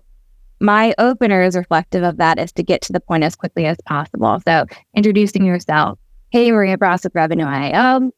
my 0.59 0.93
opener 0.97 1.41
is 1.43 1.55
reflective 1.55 2.03
of 2.03 2.17
that 2.17 2.37
is 2.39 2.51
to 2.53 2.63
get 2.63 2.81
to 2.83 2.93
the 2.93 2.99
point 2.99 3.23
as 3.23 3.35
quickly 3.35 3.65
as 3.65 3.77
possible. 3.85 4.39
So 4.47 4.65
introducing 4.95 5.45
yourself. 5.45 5.97
Hey, 6.29 6.51
Maria 6.51 6.77
Bross 6.77 7.03
with 7.03 7.15
Revenue 7.15 7.45
IO 7.45 8.11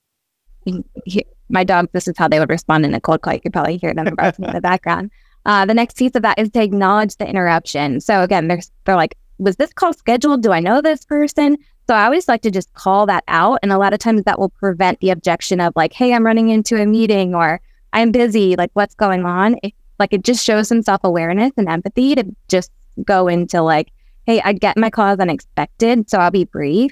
my 1.49 1.63
dogs, 1.63 1.89
this 1.93 2.07
is 2.07 2.17
how 2.17 2.27
they 2.27 2.39
would 2.39 2.49
respond 2.49 2.85
in 2.85 2.93
a 2.93 3.01
cold 3.01 3.21
call. 3.21 3.33
You 3.33 3.41
could 3.41 3.53
probably 3.53 3.77
hear 3.77 3.93
them 3.93 4.07
in 4.07 4.13
the 4.53 4.61
background. 4.61 5.11
Uh, 5.45 5.65
the 5.65 5.73
next 5.73 5.97
piece 5.97 6.11
of 6.15 6.21
that 6.21 6.37
is 6.37 6.49
to 6.51 6.61
acknowledge 6.61 7.15
the 7.15 7.27
interruption. 7.27 7.99
So 8.01 8.21
again, 8.21 8.47
they're 8.47 8.61
they're 8.85 8.95
like, 8.95 9.17
was 9.37 9.55
this 9.55 9.73
call 9.73 9.93
scheduled? 9.93 10.43
Do 10.43 10.51
I 10.51 10.59
know 10.59 10.81
this 10.81 11.05
person? 11.05 11.57
So 11.87 11.95
I 11.95 12.05
always 12.05 12.27
like 12.27 12.41
to 12.43 12.51
just 12.51 12.71
call 12.73 13.07
that 13.07 13.23
out, 13.27 13.59
and 13.63 13.71
a 13.71 13.77
lot 13.77 13.93
of 13.93 13.99
times 13.99 14.23
that 14.23 14.37
will 14.37 14.49
prevent 14.49 14.99
the 14.99 15.09
objection 15.09 15.59
of 15.59 15.73
like, 15.75 15.93
hey, 15.93 16.13
I'm 16.13 16.25
running 16.25 16.49
into 16.49 16.79
a 16.79 16.85
meeting 16.85 17.33
or 17.33 17.59
I'm 17.93 18.11
busy. 18.11 18.55
Like, 18.55 18.69
what's 18.73 18.93
going 18.93 19.25
on? 19.25 19.55
If, 19.63 19.73
like, 19.97 20.13
it 20.13 20.23
just 20.23 20.45
shows 20.45 20.67
some 20.67 20.83
self 20.83 21.01
awareness 21.03 21.51
and 21.57 21.67
empathy 21.67 22.13
to 22.15 22.23
just 22.47 22.71
go 23.05 23.27
into 23.27 23.61
like, 23.61 23.91
hey, 24.25 24.41
I 24.41 24.53
get 24.53 24.77
my 24.77 24.91
call 24.91 25.07
as 25.07 25.19
unexpected, 25.19 26.09
so 26.09 26.19
I'll 26.19 26.29
be 26.29 26.43
brief, 26.43 26.91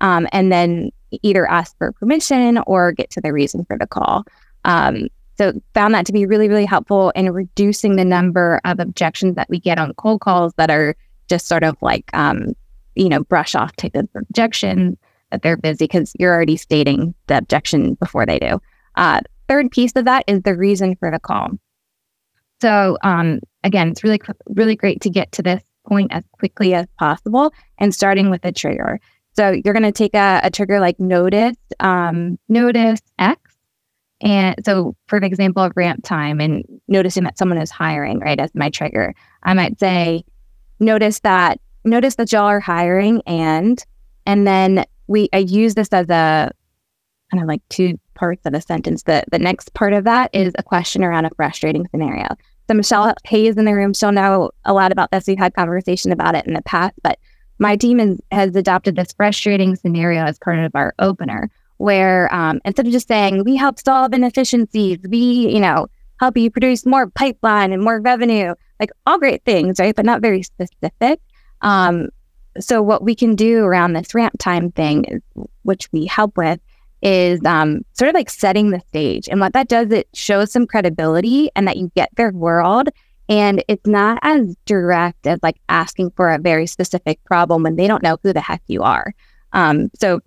um, 0.00 0.28
and 0.30 0.52
then 0.52 0.90
either 1.10 1.48
ask 1.48 1.76
for 1.78 1.92
permission 1.92 2.58
or 2.66 2.92
get 2.92 3.10
to 3.10 3.20
the 3.20 3.32
reason 3.32 3.64
for 3.64 3.78
the 3.78 3.86
call. 3.86 4.24
Um, 4.64 5.08
so 5.38 5.52
found 5.74 5.94
that 5.94 6.06
to 6.06 6.12
be 6.12 6.26
really, 6.26 6.48
really 6.48 6.64
helpful 6.64 7.10
in 7.10 7.30
reducing 7.30 7.96
the 7.96 8.04
number 8.04 8.60
of 8.64 8.80
objections 8.80 9.36
that 9.36 9.48
we 9.50 9.60
get 9.60 9.78
on 9.78 9.92
cold 9.94 10.20
calls 10.20 10.54
that 10.56 10.70
are 10.70 10.96
just 11.28 11.46
sort 11.46 11.62
of 11.62 11.76
like, 11.82 12.08
um, 12.14 12.54
you 12.94 13.08
know, 13.08 13.22
brush 13.24 13.54
off 13.54 13.76
type 13.76 13.94
of 13.94 14.08
objection 14.16 14.96
that 15.30 15.42
they're 15.42 15.56
busy 15.56 15.84
because 15.84 16.12
you're 16.18 16.34
already 16.34 16.56
stating 16.56 17.14
the 17.26 17.36
objection 17.36 17.94
before 17.94 18.24
they 18.24 18.38
do. 18.38 18.60
Uh, 18.94 19.20
third 19.48 19.70
piece 19.70 19.92
of 19.96 20.06
that 20.06 20.24
is 20.26 20.42
the 20.42 20.56
reason 20.56 20.96
for 20.96 21.10
the 21.10 21.18
call. 21.18 21.50
So 22.60 22.96
um, 23.02 23.40
again, 23.64 23.90
it's 23.90 24.02
really, 24.02 24.20
really 24.46 24.76
great 24.76 25.02
to 25.02 25.10
get 25.10 25.32
to 25.32 25.42
this 25.42 25.62
point 25.86 26.12
as 26.12 26.24
quickly 26.32 26.74
as 26.74 26.86
possible 26.98 27.52
and 27.78 27.94
starting 27.94 28.30
with 28.30 28.44
a 28.44 28.52
trigger. 28.52 28.98
So 29.36 29.50
you're 29.50 29.74
going 29.74 29.82
to 29.82 29.92
take 29.92 30.14
a, 30.14 30.40
a, 30.42 30.50
trigger 30.50 30.80
like 30.80 30.98
notice, 30.98 31.56
um, 31.80 32.38
notice 32.48 33.00
X. 33.18 33.40
And 34.22 34.56
so, 34.64 34.96
for 35.08 35.18
an 35.18 35.24
example 35.24 35.62
of 35.62 35.72
ramp 35.76 36.02
time 36.02 36.40
and 36.40 36.64
noticing 36.88 37.24
that 37.24 37.36
someone 37.36 37.58
is 37.58 37.70
hiring, 37.70 38.18
right, 38.18 38.40
as 38.40 38.54
my 38.54 38.70
trigger, 38.70 39.14
I 39.42 39.52
might 39.52 39.78
say, 39.78 40.24
notice 40.80 41.20
that, 41.20 41.60
notice 41.84 42.14
that 42.14 42.32
y'all 42.32 42.46
are 42.46 42.60
hiring 42.60 43.20
and, 43.26 43.84
and 44.24 44.46
then 44.46 44.86
we, 45.06 45.28
I 45.34 45.38
use 45.38 45.74
this 45.74 45.88
as 45.92 46.08
a 46.08 46.50
kind 47.30 47.42
of 47.42 47.46
like 47.46 47.60
two 47.68 47.98
parts 48.14 48.46
of 48.46 48.54
a 48.54 48.60
sentence. 48.60 49.02
The, 49.02 49.22
the 49.30 49.38
next 49.38 49.74
part 49.74 49.92
of 49.92 50.04
that 50.04 50.34
is 50.34 50.54
a 50.58 50.62
question 50.62 51.04
around 51.04 51.26
a 51.26 51.30
frustrating 51.36 51.86
scenario. 51.90 52.28
So 52.68 52.74
Michelle 52.74 53.14
Hayes 53.24 53.56
in 53.56 53.66
the 53.66 53.74
room, 53.74 53.92
she'll 53.92 54.12
know 54.12 54.50
a 54.64 54.72
lot 54.72 54.92
about 54.92 55.10
this. 55.10 55.26
We've 55.26 55.38
had 55.38 55.54
conversation 55.54 56.10
about 56.10 56.34
it 56.34 56.46
in 56.46 56.54
the 56.54 56.62
past, 56.62 56.94
but 57.02 57.18
my 57.58 57.76
team 57.76 58.00
is, 58.00 58.18
has 58.30 58.54
adopted 58.54 58.96
this 58.96 59.12
frustrating 59.12 59.76
scenario 59.76 60.24
as 60.24 60.38
part 60.38 60.58
of 60.58 60.72
our 60.74 60.94
opener, 60.98 61.50
where 61.78 62.32
um, 62.34 62.60
instead 62.64 62.86
of 62.86 62.92
just 62.92 63.08
saying 63.08 63.44
we 63.44 63.56
help 63.56 63.78
solve 63.78 64.12
inefficiencies, 64.12 64.98
we 65.08 65.18
you 65.18 65.60
know 65.60 65.86
help 66.20 66.36
you 66.36 66.50
produce 66.50 66.86
more 66.86 67.08
pipeline 67.10 67.72
and 67.72 67.82
more 67.82 68.00
revenue, 68.00 68.54
like 68.80 68.90
all 69.06 69.18
great 69.18 69.44
things, 69.44 69.78
right? 69.78 69.94
But 69.94 70.06
not 70.06 70.22
very 70.22 70.42
specific. 70.42 71.20
Um, 71.60 72.08
so 72.58 72.82
what 72.82 73.02
we 73.02 73.14
can 73.14 73.34
do 73.34 73.64
around 73.64 73.92
this 73.92 74.14
ramp 74.14 74.34
time 74.38 74.72
thing, 74.72 75.22
which 75.62 75.88
we 75.92 76.06
help 76.06 76.36
with, 76.36 76.58
is 77.02 77.40
um, 77.44 77.84
sort 77.92 78.08
of 78.08 78.14
like 78.14 78.30
setting 78.30 78.70
the 78.70 78.80
stage. 78.88 79.28
And 79.28 79.40
what 79.40 79.52
that 79.52 79.68
does, 79.68 79.90
it 79.90 80.08
shows 80.14 80.52
some 80.52 80.66
credibility 80.66 81.50
and 81.54 81.68
that 81.68 81.76
you 81.76 81.90
get 81.94 82.08
their 82.16 82.32
world 82.32 82.88
and 83.28 83.64
it's 83.68 83.86
not 83.86 84.18
as 84.22 84.56
direct 84.66 85.26
as 85.26 85.38
like 85.42 85.56
asking 85.68 86.10
for 86.12 86.30
a 86.30 86.38
very 86.38 86.66
specific 86.66 87.22
problem 87.24 87.62
when 87.62 87.76
they 87.76 87.86
don't 87.86 88.02
know 88.02 88.18
who 88.22 88.32
the 88.32 88.40
heck 88.40 88.62
you 88.66 88.82
are. 88.82 89.14
Um, 89.52 89.90
so 89.98 90.20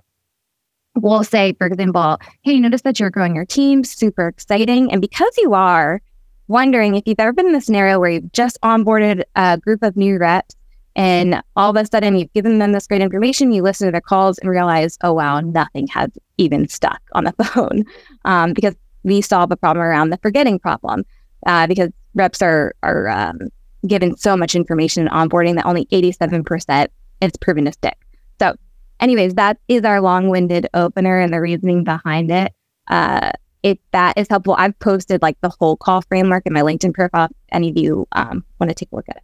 we'll 0.96 1.24
say, 1.24 1.54
for 1.54 1.68
example, 1.68 2.20
hey, 2.42 2.60
notice 2.60 2.82
that 2.82 3.00
you're 3.00 3.10
growing 3.10 3.36
your 3.36 3.46
team, 3.46 3.84
super 3.84 4.28
exciting. 4.28 4.92
And 4.92 5.02
because 5.02 5.36
you 5.38 5.54
are, 5.54 6.02
wondering 6.50 6.96
if 6.96 7.04
you've 7.06 7.20
ever 7.20 7.32
been 7.32 7.46
in 7.46 7.54
the 7.54 7.62
scenario 7.62 8.00
where 8.00 8.10
you've 8.10 8.32
just 8.34 8.60
onboarded 8.62 9.22
a 9.36 9.58
group 9.60 9.84
of 9.84 9.96
new 9.96 10.18
reps 10.18 10.56
and 10.96 11.42
all 11.56 11.70
of 11.70 11.76
a 11.76 11.86
sudden 11.86 12.18
you've 12.18 12.34
given 12.34 12.58
them 12.58 12.72
this 12.72 12.88
great 12.88 13.02
information, 13.02 13.54
you 13.54 13.62
listen 13.62 13.88
to 13.88 13.92
their 13.92 14.02
calls 14.02 14.40
and 14.40 14.50
realize, 14.50 14.98
oh, 15.04 15.14
wow, 15.14 15.40
nothing 15.40 15.88
has 15.88 16.10
even 16.38 16.68
stuck 16.68 17.02
on 17.14 17.24
the 17.24 17.32
phone 17.44 17.86
um, 18.26 18.54
because 18.54 18.76
we 19.04 19.22
solve 19.22 19.52
a 19.52 19.56
problem 19.56 19.86
around 19.86 20.10
the 20.10 20.18
forgetting 20.18 20.60
problem. 20.60 21.06
Uh, 21.46 21.68
because 21.68 21.90
reps 22.16 22.42
are 22.42 22.74
are 22.84 23.08
um, 23.08 23.50
given 23.88 24.16
so 24.18 24.36
much 24.36 24.56
information 24.56 25.08
in 25.08 25.10
onboarding 25.10 25.56
that 25.56 25.66
only 25.66 25.86
87% 25.86 26.88
is 27.22 27.32
proven 27.40 27.66
to 27.66 27.72
stick. 27.72 27.98
So, 28.40 28.56
anyways, 29.00 29.36
that 29.36 29.58
is 29.68 29.84
our 29.84 30.02
long-winded 30.02 30.68
opener 30.74 31.20
and 31.20 31.34
the 31.34 31.40
reasoning 31.40 31.84
behind 31.84 32.32
it. 32.32 32.54
Uh, 32.88 33.32
if 33.64 33.78
that 33.92 34.18
is 34.18 34.28
helpful, 34.30 34.56
I've 34.58 34.78
posted 34.80 35.22
like 35.22 35.38
the 35.42 35.50
whole 35.60 35.76
call 35.76 36.02
framework 36.02 36.46
in 36.46 36.54
my 36.54 36.62
LinkedIn 36.62 36.94
profile. 36.94 37.26
If 37.26 37.32
any 37.52 37.70
of 37.70 37.78
you 37.78 38.08
um, 38.14 38.44
want 38.60 38.70
to 38.70 38.74
take 38.74 38.90
a 38.92 38.96
look 38.96 39.10
at 39.10 39.18
it. 39.18 39.24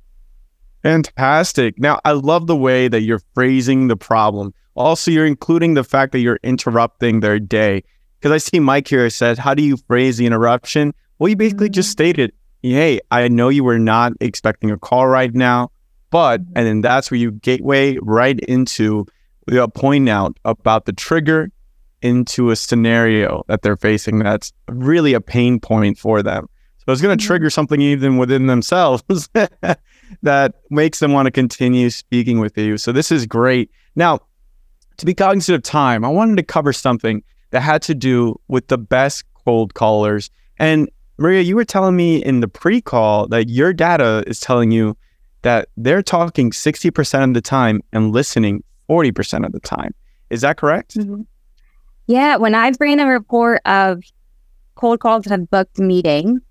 Fantastic. 0.83 1.79
Now, 1.79 1.99
I 2.05 2.11
love 2.11 2.47
the 2.47 2.55
way 2.55 2.87
that 2.87 3.01
you're 3.01 3.21
phrasing 3.33 3.87
the 3.87 3.97
problem. 3.97 4.53
Also, 4.75 5.09
you're 5.09 5.25
including 5.25 5.73
the 5.73 5.83
fact 5.83 6.11
that 6.11 6.19
you're 6.19 6.39
interrupting 6.43 7.21
their 7.21 7.39
day. 7.39 7.83
Because 8.19 8.31
I 8.31 8.37
see 8.37 8.59
Mike 8.59 8.87
here 8.87 9.09
said, 9.09 9.37
How 9.37 9.53
do 9.53 9.63
you 9.63 9.77
phrase 9.77 10.17
the 10.17 10.25
interruption? 10.25 10.93
Well, 11.17 11.29
you 11.29 11.35
basically 11.35 11.69
just 11.69 11.87
mm-hmm. 11.87 12.03
stated 12.03 12.33
hey, 12.73 12.99
I 13.11 13.27
know 13.27 13.49
you 13.49 13.63
were 13.63 13.79
not 13.79 14.13
expecting 14.19 14.71
a 14.71 14.77
call 14.77 15.07
right 15.07 15.33
now, 15.33 15.71
but, 16.09 16.41
mm-hmm. 16.41 16.53
and 16.55 16.67
then 16.67 16.81
that's 16.81 17.11
where 17.11 17.19
you 17.19 17.31
gateway 17.31 17.97
right 18.01 18.39
into 18.39 19.05
the 19.47 19.67
point 19.67 20.09
out 20.09 20.37
about 20.45 20.85
the 20.85 20.93
trigger 20.93 21.51
into 22.01 22.51
a 22.51 22.55
scenario 22.55 23.43
that 23.47 23.61
they're 23.61 23.77
facing 23.77 24.19
that's 24.19 24.51
really 24.67 25.13
a 25.13 25.21
pain 25.21 25.59
point 25.59 25.97
for 25.97 26.21
them. 26.21 26.47
So 26.77 26.91
it's 26.91 27.01
going 27.01 27.17
to 27.17 27.21
mm-hmm. 27.21 27.27
trigger 27.27 27.49
something 27.49 27.81
even 27.81 28.17
within 28.17 28.47
themselves 28.47 29.03
that 30.21 30.55
makes 30.69 30.99
them 30.99 31.13
want 31.13 31.25
to 31.25 31.31
continue 31.31 31.89
speaking 31.89 32.39
with 32.39 32.57
you. 32.57 32.77
So 32.77 32.91
this 32.91 33.11
is 33.11 33.25
great. 33.25 33.71
Now, 33.95 34.19
to 34.97 35.05
be 35.05 35.13
cognizant 35.13 35.55
of 35.55 35.63
time, 35.63 36.05
I 36.05 36.09
wanted 36.09 36.37
to 36.37 36.43
cover 36.43 36.73
something 36.73 37.23
that 37.51 37.61
had 37.61 37.81
to 37.83 37.95
do 37.95 38.39
with 38.47 38.67
the 38.67 38.77
best 38.77 39.23
cold 39.45 39.73
callers. 39.73 40.29
And 40.57 40.89
Maria, 41.17 41.41
you 41.41 41.55
were 41.55 41.65
telling 41.65 41.95
me 41.95 42.23
in 42.23 42.41
the 42.41 42.47
pre 42.47 42.81
call 42.81 43.27
that 43.27 43.49
your 43.49 43.73
data 43.73 44.23
is 44.27 44.39
telling 44.39 44.71
you 44.71 44.97
that 45.43 45.69
they're 45.77 46.01
talking 46.01 46.51
60% 46.51 47.23
of 47.23 47.33
the 47.33 47.41
time 47.41 47.81
and 47.93 48.11
listening 48.11 48.63
40% 48.89 49.45
of 49.45 49.51
the 49.51 49.59
time. 49.59 49.93
Is 50.29 50.41
that 50.41 50.57
correct? 50.57 50.95
Mm-hmm. 50.97 51.21
Yeah. 52.07 52.35
When 52.37 52.55
I've 52.55 52.77
ran 52.79 52.99
a 52.99 53.07
report 53.07 53.61
of 53.65 54.03
cold 54.75 54.99
calls 54.99 55.25
have 55.25 55.49
booked 55.49 55.79
meetings, 55.79 56.41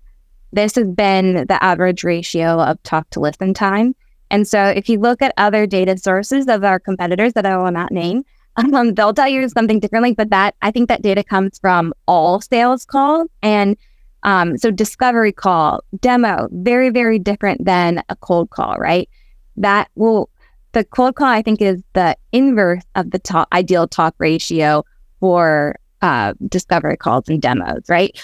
this 0.51 0.75
has 0.75 0.87
been 0.87 1.45
the 1.47 1.61
average 1.61 2.03
ratio 2.03 2.61
of 2.61 2.81
talk 2.83 3.09
to 3.11 3.19
listen 3.19 3.53
time. 3.53 3.95
And 4.31 4.47
so 4.47 4.63
if 4.63 4.89
you 4.89 4.99
look 4.99 5.21
at 5.21 5.33
other 5.37 5.67
data 5.67 5.97
sources 5.97 6.47
of 6.47 6.63
our 6.63 6.79
competitors 6.79 7.33
that 7.33 7.45
I 7.45 7.57
will 7.57 7.71
not 7.71 7.91
name, 7.91 8.23
um, 8.55 8.93
they'll 8.93 9.13
tell 9.13 9.27
you 9.27 9.47
something 9.49 9.79
differently. 9.79 10.13
But 10.13 10.29
that 10.29 10.55
I 10.61 10.71
think 10.71 10.87
that 10.89 11.01
data 11.01 11.23
comes 11.23 11.59
from 11.59 11.93
all 12.07 12.41
sales 12.41 12.85
calls. 12.85 13.27
And 13.41 13.77
um, 14.25 14.57
so 14.57 14.71
discovery 14.71 15.31
call, 15.31 15.81
demo, 15.99 16.49
very, 16.51 16.89
very 16.89 17.19
different 17.19 17.63
than 17.63 18.03
a 18.09 18.15
cold 18.15 18.49
call, 18.49 18.75
right? 18.77 19.07
That 19.55 19.89
will, 19.93 20.29
the 20.71 20.83
cold 20.83 21.15
call, 21.15 21.27
I 21.27 21.43
think, 21.43 21.61
is 21.61 21.81
the 21.93 22.17
inverse 22.31 22.83
of 22.95 23.11
the 23.11 23.19
talk, 23.19 23.47
ideal 23.53 23.87
talk 23.87 24.15
ratio 24.17 24.83
for 25.19 25.75
uh, 26.01 26.33
discovery 26.47 26.97
calls 26.97 27.29
and 27.29 27.39
demos, 27.39 27.83
right? 27.87 28.19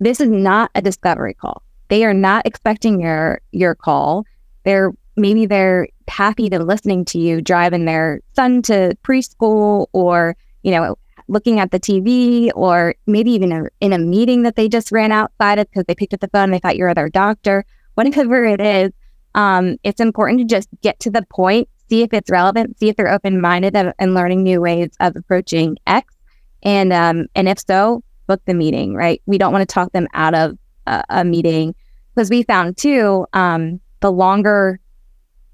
This 0.00 0.20
is 0.20 0.30
not 0.30 0.70
a 0.74 0.80
discovery 0.80 1.34
call. 1.34 1.62
They 1.88 2.06
are 2.06 2.14
not 2.14 2.46
expecting 2.46 3.02
your 3.02 3.42
your 3.50 3.74
call. 3.74 4.24
They're 4.64 4.92
maybe 5.16 5.44
they're 5.44 5.88
happy 6.08 6.48
to 6.48 6.62
listening 6.62 7.04
to 7.06 7.18
you 7.18 7.42
driving 7.42 7.84
their 7.84 8.20
son 8.34 8.62
to 8.62 8.96
preschool 9.04 9.88
or 9.92 10.34
you 10.62 10.70
know 10.70 10.96
looking 11.28 11.60
at 11.60 11.70
the 11.70 11.80
TV 11.80 12.50
or 12.54 12.94
maybe 13.06 13.30
even 13.32 13.52
a, 13.52 13.64
in 13.80 13.92
a 13.92 13.98
meeting 13.98 14.42
that 14.42 14.56
they 14.56 14.68
just 14.68 14.92
ran 14.92 15.12
outside 15.12 15.58
of 15.58 15.68
because 15.70 15.84
they 15.86 15.94
picked 15.94 16.14
up 16.14 16.20
the 16.20 16.28
phone 16.28 16.44
and 16.44 16.54
they 16.54 16.58
thought 16.58 16.76
you 16.76 16.84
were 16.84 16.94
their 16.94 17.08
doctor, 17.08 17.64
whatever 17.94 18.44
it 18.44 18.60
is, 18.60 18.92
um, 19.34 19.76
it's 19.82 20.00
important 20.00 20.40
to 20.40 20.44
just 20.44 20.68
get 20.82 20.98
to 21.00 21.10
the 21.10 21.24
point, 21.30 21.68
see 21.88 22.02
if 22.02 22.12
it's 22.12 22.30
relevant, 22.30 22.78
see 22.78 22.88
if 22.88 22.96
they're 22.96 23.12
open 23.12 23.40
minded 23.40 23.74
and 23.74 24.14
learning 24.14 24.42
new 24.42 24.60
ways 24.60 24.90
of 25.00 25.16
approaching 25.16 25.76
X. 25.86 26.14
And, 26.62 26.92
um, 26.92 27.26
and 27.34 27.48
if 27.48 27.58
so, 27.66 28.02
book 28.26 28.40
the 28.46 28.54
meeting, 28.54 28.94
right? 28.94 29.20
We 29.26 29.38
don't 29.38 29.52
want 29.52 29.68
to 29.68 29.72
talk 29.72 29.92
them 29.92 30.06
out 30.14 30.34
of 30.34 30.58
a, 30.86 31.02
a 31.08 31.24
meeting 31.24 31.74
because 32.14 32.30
we 32.30 32.42
found 32.42 32.76
too, 32.76 33.26
um, 33.32 33.80
the 34.00 34.12
longer 34.12 34.80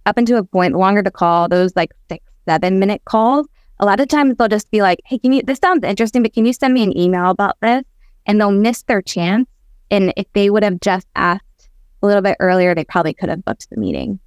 up 0.07 0.17
until 0.17 0.39
a 0.39 0.45
point, 0.45 0.73
the 0.73 0.79
longer 0.79 1.03
to 1.03 1.11
call, 1.11 1.49
those 1.49 1.75
like 1.77 1.93
six, 2.09 2.25
seven 2.47 2.79
minute 2.79 3.03
calls, 3.05 3.47
a 3.81 3.87
lot 3.87 4.01
of 4.01 4.09
times 4.09 4.37
they'll 4.37 4.49
just 4.49 4.71
be 4.71 4.83
like, 4.83 5.01
hey, 5.05 5.19
can 5.19 5.33
you, 5.33 5.43
this 5.43 5.59
sounds 5.59 5.85
interesting, 5.85 6.23
but 6.23 6.33
can 6.33 6.45
you 6.47 6.53
send 6.53 6.75
me 6.75 6.83
an 6.83 6.97
email 6.97 7.31
about 7.31 7.57
this? 7.61 7.85
And 8.27 8.41
they'll 8.41 8.51
miss 8.51 8.83
their 8.83 9.03
chance. 9.03 9.49
And 9.91 10.13
if 10.17 10.27
they 10.35 10.51
would 10.51 10.63
have 10.63 10.81
just 10.81 11.07
asked 11.17 11.69
a 12.03 12.07
little 12.07 12.23
bit 12.23 12.37
earlier, 12.41 12.75
they 12.75 12.85
probably 12.85 13.15
could 13.15 13.29
have 13.29 13.45
booked 13.45 13.71
the 13.71 13.77
meeting. 13.77 14.19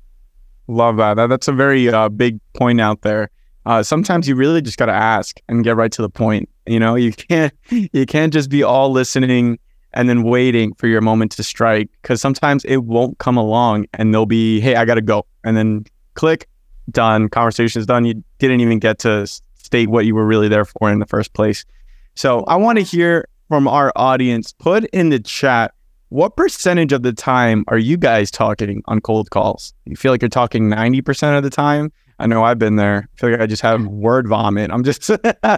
Love 0.68 0.98
that. 0.98 1.16
That's 1.16 1.48
a 1.48 1.54
very 1.54 1.90
uh, 1.90 2.10
big 2.10 2.40
point 2.54 2.82
out 2.82 3.02
there. 3.02 3.30
Uh, 3.66 3.84
sometimes 3.84 4.28
you 4.28 4.36
really 4.36 4.62
just 4.62 4.78
got 4.78 4.88
to 4.88 4.94
ask 4.94 5.40
and 5.48 5.64
get 5.64 5.76
right 5.76 5.92
to 5.92 6.02
the 6.02 6.10
point. 6.10 6.50
You 6.66 6.80
know, 6.80 6.96
you 6.96 7.12
can't 7.12 7.54
you 7.70 8.06
can't 8.06 8.34
just 8.34 8.50
be 8.50 8.64
all 8.64 8.92
listening 8.92 9.60
and 9.94 10.08
then 10.08 10.24
waiting 10.24 10.74
for 10.76 10.88
your 10.88 11.02
moment 11.02 11.34
to 11.34 11.44
strike 11.44 11.90
because 12.02 12.22
sometimes 12.22 12.64
it 12.66 12.78
won't 12.78 13.18
come 13.18 13.38
along 13.38 13.86
and 13.94 14.14
they'll 14.14 14.26
be, 14.26 14.60
hey, 14.62 14.76
I 14.76 14.86
got 14.86 14.96
to 14.96 15.02
go, 15.02 15.26
and 15.44 15.58
then 15.58 15.86
click, 16.14 16.48
done, 16.90 17.30
conversations 17.30 17.86
done. 17.86 18.06
You 18.06 18.24
didn't 18.40 18.62
even 18.62 18.80
get 18.80 19.00
to 19.00 19.28
state 19.56 19.90
what 19.90 20.06
you 20.06 20.16
were 20.16 20.26
really 20.26 20.48
there 20.48 20.66
for 20.66 20.92
in 20.92 21.00
the 21.00 21.06
first 21.06 21.34
place. 21.34 21.66
So 22.16 22.44
I 22.46 22.56
want 22.56 22.78
to 22.78 22.84
hear 22.84 23.28
from 23.48 23.68
our 23.68 23.92
audience. 23.96 24.54
Put 24.54 24.86
in 24.86 25.10
the 25.10 25.20
chat 25.20 25.74
what 26.12 26.36
percentage 26.36 26.92
of 26.92 27.04
the 27.04 27.14
time 27.14 27.64
are 27.70 27.78
you 27.78 27.96
guys 27.96 28.32
talking 28.32 28.84
on 28.86 29.00
cold 29.00 29.30
calls? 29.30 29.74
You 29.86 29.96
feel 29.96 30.12
like 30.12 30.22
you're 30.22 30.28
talking 30.28 30.68
90% 30.68 31.38
of 31.38 31.44
the 31.44 31.50
time? 31.50 31.90
I 32.20 32.28
know 32.28 32.44
I've 32.44 32.60
been 32.60 32.76
there. 32.76 33.08
I 33.14 33.18
feel 33.18 33.32
like 33.32 33.40
I 33.40 33.46
just 33.46 33.62
have 33.62 33.88
word 33.88 34.28
vomit. 34.28 34.72
I'm 34.72 34.84
just 34.84 35.10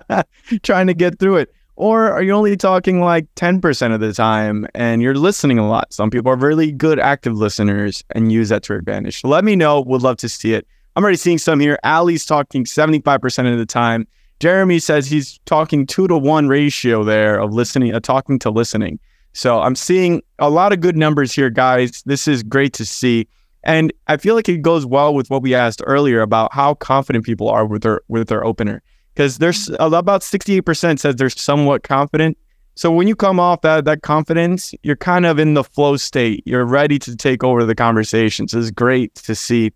trying 0.63 0.87
to 0.87 0.93
get 0.93 1.17
through 1.17 1.37
it. 1.37 1.53
Or 1.75 2.11
are 2.11 2.21
you 2.21 2.33
only 2.33 2.55
talking 2.55 3.01
like 3.01 3.25
10% 3.33 3.95
of 3.95 3.99
the 3.99 4.13
time 4.13 4.67
and 4.75 5.01
you're 5.01 5.15
listening 5.15 5.57
a 5.57 5.67
lot? 5.67 5.91
Some 5.91 6.11
people 6.11 6.31
are 6.31 6.35
really 6.35 6.71
good 6.71 6.99
active 6.99 7.33
listeners 7.33 8.03
and 8.11 8.31
use 8.31 8.49
that 8.49 8.61
to 8.63 8.75
advantage. 8.75 9.21
So 9.21 9.29
let 9.29 9.43
me 9.43 9.55
know. 9.55 9.81
Would 9.81 10.03
love 10.03 10.17
to 10.17 10.29
see 10.29 10.53
it. 10.53 10.67
I'm 10.95 11.03
already 11.03 11.17
seeing 11.17 11.37
some 11.37 11.59
here. 11.59 11.79
Ali's 11.83 12.25
talking 12.25 12.65
75% 12.65 13.51
of 13.51 13.57
the 13.57 13.65
time. 13.65 14.07
Jeremy 14.39 14.79
says 14.79 15.07
he's 15.07 15.39
talking 15.45 15.85
two 15.85 16.07
to 16.07 16.17
one 16.17 16.47
ratio 16.47 17.03
there 17.03 17.39
of 17.39 17.53
listening, 17.53 17.93
uh, 17.93 17.99
talking 17.99 18.37
to 18.39 18.49
listening. 18.49 18.99
So 19.33 19.61
I'm 19.61 19.75
seeing 19.75 20.21
a 20.39 20.49
lot 20.49 20.73
of 20.73 20.81
good 20.81 20.95
numbers 20.95 21.33
here, 21.33 21.49
guys. 21.49 22.03
This 22.05 22.27
is 22.27 22.43
great 22.43 22.73
to 22.73 22.85
see. 22.85 23.27
And 23.63 23.93
I 24.07 24.17
feel 24.17 24.35
like 24.35 24.49
it 24.49 24.61
goes 24.61 24.85
well 24.85 25.15
with 25.15 25.29
what 25.29 25.41
we 25.41 25.55
asked 25.55 25.81
earlier 25.85 26.21
about 26.21 26.53
how 26.53 26.75
confident 26.75 27.25
people 27.25 27.49
are 27.49 27.65
with 27.65 27.81
their 27.81 28.01
with 28.09 28.27
their 28.27 28.43
opener 28.43 28.83
because 29.13 29.37
there's 29.37 29.69
about 29.79 30.21
68% 30.21 30.99
says 30.99 31.15
they're 31.15 31.29
somewhat 31.29 31.83
confident. 31.83 32.37
So 32.75 32.91
when 32.91 33.07
you 33.07 33.15
come 33.15 33.39
off 33.39 33.61
that 33.61 33.85
that 33.85 34.01
confidence, 34.01 34.73
you're 34.83 34.95
kind 34.95 35.25
of 35.25 35.39
in 35.39 35.53
the 35.53 35.63
flow 35.63 35.95
state. 35.97 36.43
You're 36.45 36.65
ready 36.65 36.99
to 36.99 37.15
take 37.15 37.43
over 37.43 37.63
the 37.65 37.75
conversation. 37.75 38.47
So 38.47 38.59
it's 38.59 38.71
great 38.71 39.15
to 39.15 39.35
see. 39.35 39.71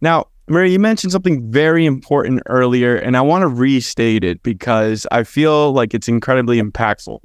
Now, 0.00 0.26
Maria, 0.52 0.72
you 0.72 0.78
mentioned 0.78 1.12
something 1.12 1.50
very 1.50 1.86
important 1.86 2.42
earlier, 2.46 2.94
and 2.94 3.16
I 3.16 3.22
want 3.22 3.40
to 3.40 3.48
restate 3.48 4.22
it 4.22 4.42
because 4.42 5.06
I 5.10 5.24
feel 5.24 5.72
like 5.72 5.94
it's 5.94 6.08
incredibly 6.08 6.60
impactful. 6.60 7.20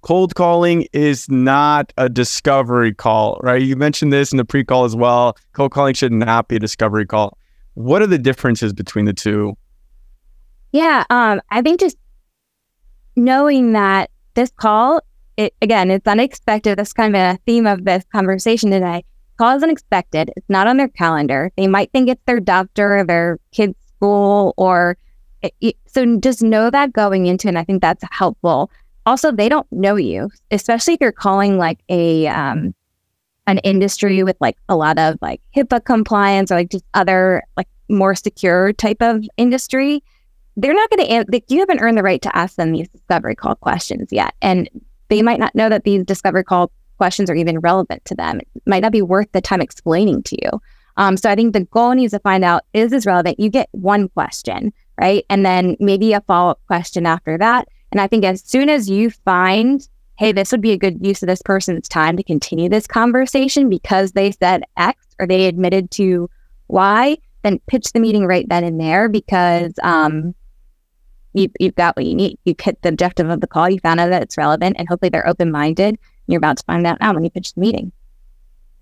Cold 0.00 0.34
calling 0.34 0.88
is 0.94 1.28
not 1.28 1.92
a 1.98 2.08
discovery 2.08 2.94
call, 2.94 3.38
right? 3.42 3.60
You 3.60 3.76
mentioned 3.76 4.10
this 4.10 4.32
in 4.32 4.38
the 4.38 4.44
pre 4.44 4.64
call 4.64 4.84
as 4.84 4.96
well. 4.96 5.36
Cold 5.52 5.72
calling 5.72 5.92
should 5.92 6.12
not 6.12 6.48
be 6.48 6.56
a 6.56 6.58
discovery 6.58 7.04
call. 7.04 7.36
What 7.74 8.00
are 8.00 8.06
the 8.06 8.18
differences 8.18 8.72
between 8.72 9.04
the 9.04 9.12
two? 9.12 9.54
Yeah, 10.72 11.04
um, 11.10 11.42
I 11.50 11.60
think 11.60 11.78
just 11.78 11.98
knowing 13.16 13.72
that 13.72 14.10
this 14.32 14.50
call, 14.56 15.02
it 15.36 15.54
again, 15.60 15.90
it's 15.90 16.06
unexpected. 16.06 16.78
That's 16.78 16.94
kind 16.94 17.14
of 17.14 17.20
a 17.20 17.38
theme 17.44 17.66
of 17.66 17.84
this 17.84 18.02
conversation 18.10 18.70
today. 18.70 19.04
Call 19.36 19.56
is 19.56 19.62
unexpected. 19.62 20.30
It's 20.36 20.48
not 20.48 20.66
on 20.66 20.76
their 20.76 20.88
calendar. 20.88 21.50
They 21.56 21.66
might 21.66 21.90
think 21.92 22.08
it's 22.08 22.22
their 22.26 22.40
doctor 22.40 22.98
or 22.98 23.04
their 23.04 23.38
kid's 23.52 23.76
school, 23.96 24.54
or 24.56 24.96
it, 25.42 25.76
so 25.86 26.16
just 26.18 26.42
know 26.42 26.70
that 26.70 26.92
going 26.92 27.26
into, 27.26 27.48
and 27.48 27.58
I 27.58 27.64
think 27.64 27.82
that's 27.82 28.04
helpful. 28.10 28.70
Also, 29.06 29.30
they 29.30 29.48
don't 29.48 29.70
know 29.70 29.96
you, 29.96 30.30
especially 30.50 30.94
if 30.94 31.00
you're 31.00 31.12
calling 31.12 31.58
like 31.58 31.80
a 31.88 32.26
um, 32.28 32.74
an 33.46 33.58
industry 33.58 34.22
with 34.22 34.36
like 34.40 34.56
a 34.68 34.76
lot 34.76 34.98
of 34.98 35.18
like 35.20 35.40
HIPAA 35.54 35.84
compliance 35.84 36.50
or 36.50 36.56
like 36.56 36.70
just 36.70 36.84
other 36.94 37.42
like 37.56 37.68
more 37.90 38.14
secure 38.14 38.72
type 38.72 39.02
of 39.02 39.24
industry 39.36 40.02
they're 40.56 40.74
not 40.74 40.90
going 40.90 41.06
to, 41.06 41.24
like, 41.30 41.44
you 41.48 41.60
haven't 41.60 41.80
earned 41.80 41.98
the 41.98 42.02
right 42.02 42.22
to 42.22 42.36
ask 42.36 42.56
them 42.56 42.72
these 42.72 42.88
discovery 42.88 43.34
call 43.34 43.56
questions 43.56 44.08
yet. 44.12 44.34
And 44.40 44.68
they 45.08 45.22
might 45.22 45.40
not 45.40 45.54
know 45.54 45.68
that 45.68 45.84
these 45.84 46.04
discovery 46.04 46.44
call 46.44 46.70
questions 46.96 47.30
are 47.30 47.34
even 47.34 47.60
relevant 47.60 48.04
to 48.06 48.14
them. 48.14 48.40
It 48.40 48.62
might 48.66 48.82
not 48.82 48.92
be 48.92 49.02
worth 49.02 49.30
the 49.32 49.40
time 49.40 49.60
explaining 49.60 50.22
to 50.24 50.36
you. 50.42 50.60
Um, 50.96 51.16
so 51.16 51.30
I 51.30 51.34
think 51.34 51.52
the 51.52 51.64
goal 51.64 51.92
needs 51.94 52.12
to 52.12 52.20
find 52.20 52.44
out 52.44 52.62
is 52.72 52.90
this 52.90 53.06
relevant? 53.06 53.40
You 53.40 53.50
get 53.50 53.68
one 53.72 54.08
question, 54.08 54.72
right? 55.00 55.24
And 55.28 55.44
then 55.44 55.76
maybe 55.80 56.12
a 56.12 56.20
follow 56.22 56.52
up 56.52 56.60
question 56.66 57.06
after 57.06 57.36
that. 57.38 57.68
And 57.90 58.00
I 58.00 58.06
think 58.06 58.24
as 58.24 58.42
soon 58.42 58.68
as 58.68 58.88
you 58.88 59.10
find, 59.10 59.86
hey, 60.18 60.32
this 60.32 60.52
would 60.52 60.60
be 60.60 60.72
a 60.72 60.78
good 60.78 61.04
use 61.04 61.22
of 61.22 61.26
this 61.26 61.42
person's 61.42 61.88
time 61.88 62.16
to 62.16 62.22
continue 62.22 62.68
this 62.68 62.86
conversation 62.86 63.68
because 63.68 64.12
they 64.12 64.30
said 64.30 64.62
X 64.76 65.04
or 65.18 65.26
they 65.26 65.46
admitted 65.46 65.90
to 65.92 66.28
Y, 66.68 67.16
then 67.42 67.60
pitch 67.66 67.92
the 67.92 68.00
meeting 68.00 68.26
right 68.26 68.48
then 68.48 68.64
and 68.64 68.80
there 68.80 69.08
because 69.08 69.74
um, 69.82 70.34
you, 71.34 71.48
you've 71.60 71.74
got 71.74 71.96
what 71.96 72.06
you 72.06 72.14
need. 72.14 72.38
You've 72.44 72.60
hit 72.60 72.80
the 72.82 72.88
objective 72.88 73.28
of 73.28 73.40
the 73.40 73.46
call. 73.46 73.68
You 73.68 73.80
found 73.80 74.00
out 74.00 74.10
that 74.10 74.22
it's 74.22 74.38
relevant, 74.38 74.76
and 74.78 74.88
hopefully 74.88 75.10
they're 75.10 75.28
open 75.28 75.50
minded. 75.50 75.98
You're 76.26 76.38
about 76.38 76.58
to 76.58 76.64
find 76.64 76.86
out 76.86 77.00
now 77.00 77.12
when 77.12 77.24
you 77.24 77.30
pitch 77.30 77.54
the 77.54 77.60
meeting. 77.60 77.92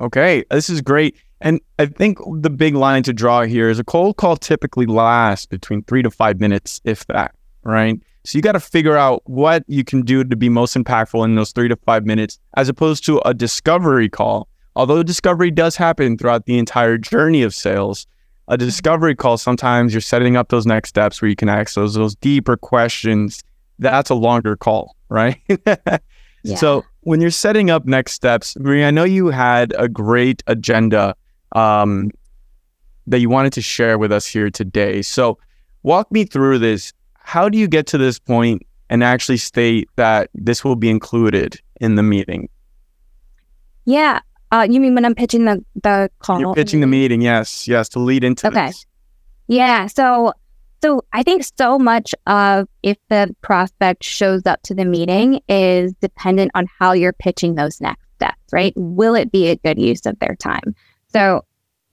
Okay, 0.01 0.45
this 0.51 0.69
is 0.69 0.81
great. 0.81 1.17
And 1.41 1.61
I 1.79 1.87
think 1.87 2.19
the 2.41 2.51
big 2.51 2.75
line 2.75 3.03
to 3.05 3.13
draw 3.13 3.43
here 3.43 3.69
is 3.69 3.79
a 3.79 3.85
cold 3.85 4.17
call 4.17 4.37
typically 4.37 4.87
lasts 4.87 5.47
between 5.47 5.83
three 5.85 6.03
to 6.03 6.11
five 6.11 6.41
minutes, 6.41 6.81
if 6.85 7.05
that, 7.07 7.35
right? 7.65 8.01
So 8.25 8.39
you 8.39 8.43
got 8.43 8.53
to 8.53 8.61
figure 8.61 8.97
out 8.97 9.23
what 9.27 9.65
you 9.67 9.83
can 9.83 10.03
do 10.03 10.23
to 10.23 10.37
be 10.37 10.49
most 10.49 10.77
impactful 10.77 11.25
in 11.25 11.35
those 11.35 11.51
three 11.51 11.69
to 11.69 11.77
five 11.77 12.07
minutes, 12.07 12.39
as 12.57 12.69
opposed 12.69 13.05
to 13.07 13.21
a 13.25 13.35
discovery 13.35 14.09
call. 14.09 14.49
Although 14.77 15.03
discovery 15.03 15.51
does 15.51 15.77
happen 15.77 16.17
throughout 16.17 16.47
the 16.47 16.59
entire 16.59 16.97
journey 16.97 17.43
of 17.43 17.55
sales, 17.55 18.07
a 18.49 18.57
discovery 18.57 19.17
call, 19.17 19.37
sometimes 19.37 19.93
you're 19.93 20.01
setting 20.01 20.37
up 20.37 20.49
those 20.49 20.67
next 20.67 20.91
steps 20.91 21.21
where 21.21 21.29
you 21.29 21.37
can 21.37 21.49
ask 21.49 21.75
those 21.75 21.95
those 21.95 22.15
deeper 22.17 22.57
questions. 22.57 23.43
That's 23.79 24.11
a 24.11 24.15
longer 24.15 24.57
call, 24.57 24.97
right? 25.09 25.41
yeah. 26.45 26.57
So 26.57 26.85
when 27.03 27.21
you're 27.21 27.31
setting 27.31 27.71
up 27.71 27.85
next 27.85 28.13
steps, 28.13 28.57
Maria, 28.59 28.89
I 28.89 28.91
know 28.91 29.05
you 29.05 29.29
had 29.29 29.75
a 29.77 29.89
great 29.89 30.43
agenda 30.47 31.15
um, 31.53 32.11
that 33.07 33.21
you 33.21 33.29
wanted 33.29 33.53
to 33.55 33.63
share 33.63 33.99
with 33.99 34.13
us 34.13 34.27
here 34.27 34.51
today. 34.51 35.03
So 35.03 35.39
walk 35.83 36.11
me 36.13 36.25
through 36.25 36.59
this. 36.59 36.93
How 37.15 37.49
do 37.49 37.59
you 37.59 37.69
get 37.69 37.87
to 37.89 37.99
this 37.99 38.19
point 38.19 38.63
and 38.89 39.03
actually 39.03 39.39
state 39.39 39.89
that 39.97 40.31
this 40.35 40.65
will 40.65 40.77
be 40.77 40.91
included 40.91 41.61
in 41.81 41.97
the 41.97 42.03
meeting? 42.03 42.49
Yeah. 43.85 44.21
Uh, 44.53 44.67
you 44.69 44.81
mean 44.81 44.95
when 44.95 45.05
I'm 45.05 45.15
pitching 45.15 45.47
the 45.47 45.65
the 45.83 46.11
call? 46.19 46.39
You're 46.39 46.55
pitching 46.55 46.81
the 46.81 46.87
meeting, 46.87 47.23
yes, 47.23 47.67
yes, 47.67 47.89
to 47.91 47.99
lead 47.99 48.23
into 48.23 48.49
okay. 48.49 48.67
This. 48.67 48.87
Yeah. 49.49 49.87
So 49.87 50.35
so 50.83 51.05
I 51.13 51.23
think 51.23 51.45
so 51.57 51.79
much 51.79 52.15
of 52.27 52.69
if 52.83 52.97
the 53.09 53.35
prospect 53.41 54.03
shows 54.03 54.47
up 54.47 54.63
to 54.63 54.75
the 54.75 54.85
meeting 54.85 55.41
is 55.49 55.93
dependent 56.01 56.51
on 56.55 56.67
how 56.79 56.93
you're 56.93 57.13
pitching 57.13 57.55
those 57.55 57.81
next 57.81 58.05
steps, 58.17 58.53
right? 58.53 58.73
Will 58.77 59.15
it 59.15 59.31
be 59.31 59.49
a 59.49 59.57
good 59.57 59.79
use 59.79 60.07
of 60.07 60.19
their 60.19 60.35
time? 60.35 60.75
So 61.09 61.45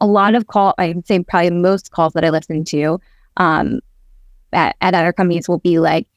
a 0.01 0.07
lot 0.07 0.33
of 0.33 0.47
call, 0.47 0.73
I 0.77 0.89
would 0.89 1.05
say 1.05 1.21
probably 1.21 1.51
most 1.51 1.91
calls 1.91 2.13
that 2.13 2.25
I 2.25 2.29
listen 2.29 2.63
to 2.65 2.99
um, 3.37 3.79
at, 4.53 4.75
at 4.81 4.95
other 4.95 5.13
companies 5.13 5.47
will 5.47 5.59
be 5.59 5.79
like 5.79 6.07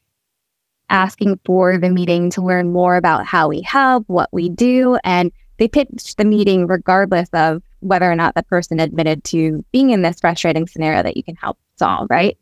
asking 0.89 1.39
for 1.45 1.77
the 1.77 1.89
meeting 1.89 2.29
to 2.31 2.41
learn 2.41 2.71
more 2.71 2.95
about 2.95 3.25
how 3.25 3.49
we 3.49 3.61
help, 3.61 4.05
what 4.07 4.29
we 4.31 4.49
do, 4.49 4.97
and 5.03 5.31
they 5.57 5.67
pitch 5.67 6.15
the 6.17 6.25
meeting 6.25 6.67
regardless 6.67 7.29
of 7.33 7.61
whether 7.81 8.09
or 8.11 8.15
not 8.15 8.33
the 8.35 8.43
person 8.43 8.79
admitted 8.79 9.23
to 9.25 9.63
being 9.71 9.91
in 9.91 10.01
this 10.01 10.19
frustrating 10.19 10.67
scenario 10.67 11.03
that 11.03 11.17
you 11.17 11.23
can 11.23 11.35
help 11.35 11.57
solve, 11.77 12.07
right? 12.09 12.37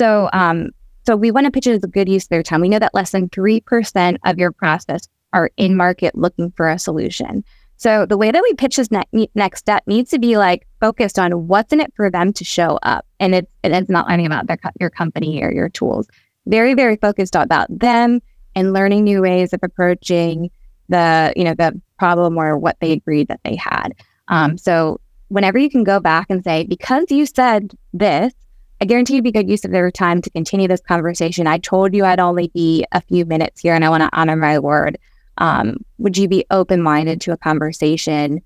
So, 0.00 0.30
um, 0.32 0.70
so 1.06 1.14
we 1.14 1.30
want 1.30 1.44
to 1.44 1.50
pitch 1.50 1.66
it 1.66 1.74
as 1.74 1.84
a 1.84 1.86
good 1.86 2.08
use 2.08 2.24
of 2.24 2.30
their 2.30 2.42
time. 2.42 2.62
We 2.62 2.70
know 2.70 2.78
that 2.78 2.94
less 2.94 3.10
than 3.10 3.28
three 3.28 3.60
percent 3.60 4.16
of 4.24 4.38
your 4.38 4.50
prospects 4.50 5.08
are 5.34 5.50
in 5.58 5.76
market 5.76 6.14
looking 6.14 6.52
for 6.56 6.70
a 6.70 6.78
solution. 6.78 7.44
So 7.76 8.06
the 8.06 8.16
way 8.16 8.30
that 8.30 8.42
we 8.42 8.54
pitch 8.54 8.76
this 8.76 8.90
ne- 8.90 9.28
next 9.34 9.58
step 9.60 9.82
needs 9.86 10.10
to 10.10 10.18
be 10.18 10.38
like 10.38 10.66
focused 10.80 11.18
on 11.18 11.48
what's 11.48 11.74
in 11.74 11.80
it 11.80 11.92
for 11.94 12.10
them 12.10 12.32
to 12.32 12.44
show 12.44 12.78
up, 12.82 13.04
and 13.18 13.34
it's 13.34 13.50
it's 13.62 13.90
not 13.90 14.08
learning 14.08 14.24
about 14.24 14.46
their 14.46 14.56
your 14.80 14.88
company 14.88 15.42
or 15.42 15.52
your 15.52 15.68
tools. 15.68 16.08
Very 16.46 16.72
very 16.72 16.96
focused 16.96 17.34
about 17.34 17.66
them 17.70 18.20
and 18.56 18.72
learning 18.72 19.04
new 19.04 19.20
ways 19.20 19.52
of 19.52 19.60
approaching 19.62 20.50
the 20.88 21.34
you 21.36 21.44
know 21.44 21.54
the 21.54 21.78
problem 21.98 22.38
or 22.38 22.56
what 22.56 22.78
they 22.80 22.92
agreed 22.92 23.28
that 23.28 23.40
they 23.44 23.56
had. 23.56 23.90
Um, 24.28 24.56
so 24.56 24.98
whenever 25.28 25.58
you 25.58 25.68
can 25.68 25.84
go 25.84 26.00
back 26.00 26.26
and 26.30 26.42
say, 26.42 26.64
because 26.64 27.10
you 27.10 27.26
said 27.26 27.74
this, 27.92 28.32
I 28.80 28.86
guarantee 28.86 29.16
you'd 29.16 29.24
be 29.24 29.32
good 29.32 29.50
use 29.50 29.64
of 29.64 29.72
their 29.72 29.90
time 29.90 30.22
to 30.22 30.30
continue 30.30 30.66
this 30.66 30.80
conversation. 30.80 31.46
I 31.46 31.58
told 31.58 31.94
you 31.94 32.04
I'd 32.04 32.20
only 32.20 32.50
be 32.54 32.86
a 32.92 33.02
few 33.02 33.26
minutes 33.26 33.60
here 33.60 33.74
and 33.74 33.84
I 33.84 33.90
want 33.90 34.02
to 34.02 34.10
honor 34.12 34.36
my 34.36 34.58
word. 34.58 34.98
Um, 35.38 35.76
would 35.98 36.16
you 36.16 36.28
be 36.28 36.46
open 36.50 36.82
minded 36.82 37.20
to 37.22 37.32
a 37.32 37.36
conversation 37.36 38.40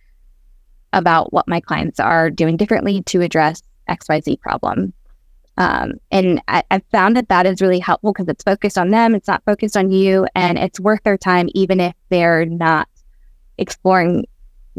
about 0.93 1.33
what 1.33 1.47
my 1.47 1.61
clients 1.61 2.01
are 2.01 2.31
doing 2.31 2.57
differently 2.57 3.03
to 3.03 3.21
address 3.21 3.63
XYZ 3.89 4.41
problem? 4.41 4.93
Um, 5.57 5.95
and 6.11 6.43
I, 6.49 6.65
I 6.71 6.81
found 6.91 7.17
that 7.17 7.29
that 7.29 7.47
is 7.47 7.61
really 7.61 7.79
helpful 7.79 8.13
because 8.13 8.29
it's 8.29 8.43
focused 8.43 8.77
on 8.77 8.91
them, 8.91 9.15
it's 9.15 9.29
not 9.29 9.45
focused 9.45 9.77
on 9.77 9.93
you, 9.93 10.27
and 10.35 10.59
it's 10.59 10.81
worth 10.81 11.03
their 11.05 11.17
time, 11.17 11.49
even 11.55 11.79
if 11.79 11.95
they're 12.09 12.45
not 12.45 12.89
exploring 13.57 14.27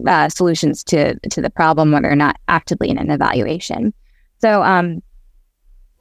uh, 0.05 0.27
solutions 0.27 0.83
to 0.83 1.17
to 1.29 1.41
the 1.41 1.49
problem 1.49 1.95
or 1.95 2.01
they're 2.01 2.15
not 2.15 2.37
actively 2.49 2.89
in 2.89 2.97
an 2.97 3.09
evaluation. 3.09 3.93
So, 4.39 4.61
um, 4.61 5.01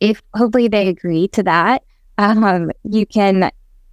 if 0.00 0.22
hopefully 0.35 0.68
they 0.68 0.88
agree 0.88 1.28
to 1.28 1.42
that, 1.42 1.83
um, 2.18 2.70
you 2.85 3.07
can, 3.07 3.50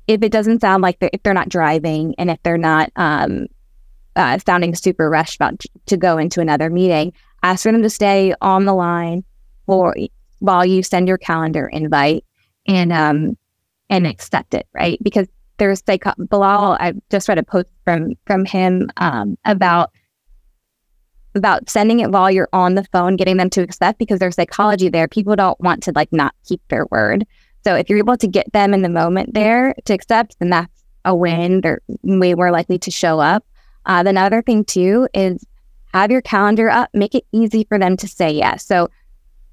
if 0.07 0.21
it 0.21 0.31
doesn't 0.31 0.61
sound 0.61 0.81
like 0.83 0.99
they're, 0.99 1.09
if 1.13 1.23
they're 1.23 1.33
not 1.33 1.49
driving 1.49 2.15
and 2.17 2.29
if 2.29 2.41
they're 2.43 2.57
not 2.57 2.91
um, 2.95 3.47
uh, 4.15 4.37
sounding 4.45 4.75
super 4.75 5.09
rushed 5.09 5.35
about 5.35 5.61
to 5.85 5.97
go 5.97 6.17
into 6.17 6.41
another 6.41 6.69
meeting, 6.69 7.13
ask 7.43 7.63
for 7.63 7.71
them 7.71 7.81
to 7.81 7.89
stay 7.89 8.33
on 8.41 8.65
the 8.65 8.73
line 8.73 9.23
for 9.65 9.95
while 10.39 10.65
you 10.65 10.83
send 10.83 11.07
your 11.07 11.17
calendar 11.17 11.67
invite 11.67 12.25
and 12.67 12.91
um 12.91 13.37
and 13.89 14.07
accept 14.07 14.53
it, 14.53 14.67
right? 14.73 14.97
Because 15.03 15.27
there's 15.57 15.83
like 15.87 16.03
Bilal, 16.29 16.77
I 16.79 16.93
just 17.11 17.27
read 17.27 17.37
a 17.37 17.43
post 17.43 17.69
from 17.83 18.13
from 18.25 18.45
him 18.45 18.89
um, 18.97 19.37
about 19.45 19.91
about 21.35 21.69
sending 21.69 21.99
it 21.99 22.11
while 22.11 22.29
you're 22.29 22.49
on 22.53 22.75
the 22.75 22.83
phone, 22.85 23.15
getting 23.15 23.37
them 23.37 23.49
to 23.51 23.61
accept 23.61 23.99
because 23.99 24.19
there's 24.19 24.35
psychology 24.35 24.89
there. 24.89 25.07
People 25.07 25.35
don't 25.35 25.59
want 25.59 25.83
to 25.83 25.93
like 25.95 26.11
not 26.11 26.35
keep 26.45 26.61
their 26.67 26.85
word. 26.91 27.25
So 27.63 27.75
if 27.75 27.89
you're 27.89 27.99
able 27.99 28.17
to 28.17 28.27
get 28.27 28.51
them 28.53 28.73
in 28.73 28.81
the 28.81 28.89
moment 28.89 29.33
there 29.33 29.75
to 29.85 29.93
accept, 29.93 30.37
then 30.39 30.49
that's 30.49 30.83
a 31.05 31.15
win. 31.15 31.61
They're 31.61 31.81
way 32.03 32.33
more 32.33 32.51
likely 32.51 32.79
to 32.79 32.91
show 32.91 33.19
up. 33.19 33.45
Uh, 33.85 34.03
the 34.03 34.19
other 34.19 34.41
thing 34.41 34.65
too 34.65 35.07
is 35.13 35.45
have 35.93 36.11
your 36.11 36.21
calendar 36.21 36.69
up, 36.69 36.89
make 36.93 37.15
it 37.15 37.25
easy 37.31 37.65
for 37.65 37.77
them 37.77 37.97
to 37.97 38.07
say 38.07 38.31
yes. 38.31 38.65
So 38.65 38.89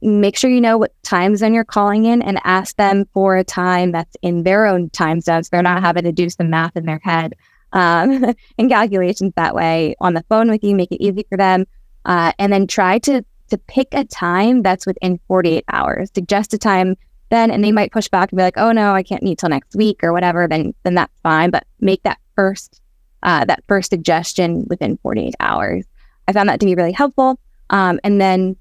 make 0.00 0.36
sure 0.36 0.50
you 0.50 0.60
know 0.60 0.78
what 0.78 0.92
time 1.02 1.36
zone 1.36 1.52
you're 1.52 1.64
calling 1.64 2.04
in 2.04 2.22
and 2.22 2.40
ask 2.44 2.76
them 2.76 3.04
for 3.12 3.36
a 3.36 3.44
time 3.44 3.92
that's 3.92 4.16
in 4.22 4.44
their 4.44 4.66
own 4.66 4.90
time 4.90 5.20
zone. 5.20 5.42
So 5.42 5.48
they're 5.52 5.62
not 5.62 5.82
having 5.82 6.04
to 6.04 6.12
do 6.12 6.30
some 6.30 6.50
math 6.50 6.76
in 6.76 6.86
their 6.86 7.00
head 7.02 7.34
um, 7.72 8.34
and 8.58 8.70
calculations 8.70 9.32
that 9.36 9.54
way 9.54 9.94
on 10.00 10.14
the 10.14 10.24
phone 10.28 10.50
with 10.50 10.62
you, 10.64 10.74
make 10.74 10.92
it 10.92 11.02
easy 11.02 11.24
for 11.28 11.36
them. 11.36 11.66
Uh, 12.04 12.32
and 12.38 12.52
then 12.52 12.66
try 12.66 12.98
to 12.98 13.24
to 13.50 13.58
pick 13.58 13.88
a 13.92 14.04
time 14.04 14.62
that's 14.62 14.86
within 14.86 15.18
48 15.26 15.64
hours. 15.72 16.10
Suggest 16.14 16.52
a 16.52 16.58
time 16.58 16.96
then, 17.30 17.50
and 17.50 17.64
they 17.64 17.72
might 17.72 17.92
push 17.92 18.08
back 18.08 18.30
and 18.30 18.36
be 18.36 18.42
like, 18.42 18.58
"Oh 18.58 18.72
no, 18.72 18.92
I 18.92 19.02
can't 19.02 19.22
meet 19.22 19.38
till 19.38 19.48
next 19.48 19.74
week 19.74 20.02
or 20.02 20.12
whatever." 20.12 20.46
Then 20.48 20.74
then 20.84 20.94
that's 20.94 21.12
fine. 21.22 21.50
But 21.50 21.64
make 21.80 22.02
that 22.04 22.18
first 22.36 22.80
uh, 23.22 23.44
that 23.46 23.64
first 23.68 23.90
suggestion 23.90 24.64
within 24.68 24.98
48 25.02 25.34
hours. 25.40 25.84
I 26.26 26.32
found 26.32 26.48
that 26.48 26.60
to 26.60 26.66
be 26.66 26.74
really 26.74 26.92
helpful. 26.92 27.38
Um, 27.70 28.00
and 28.04 28.20
then 28.20 28.56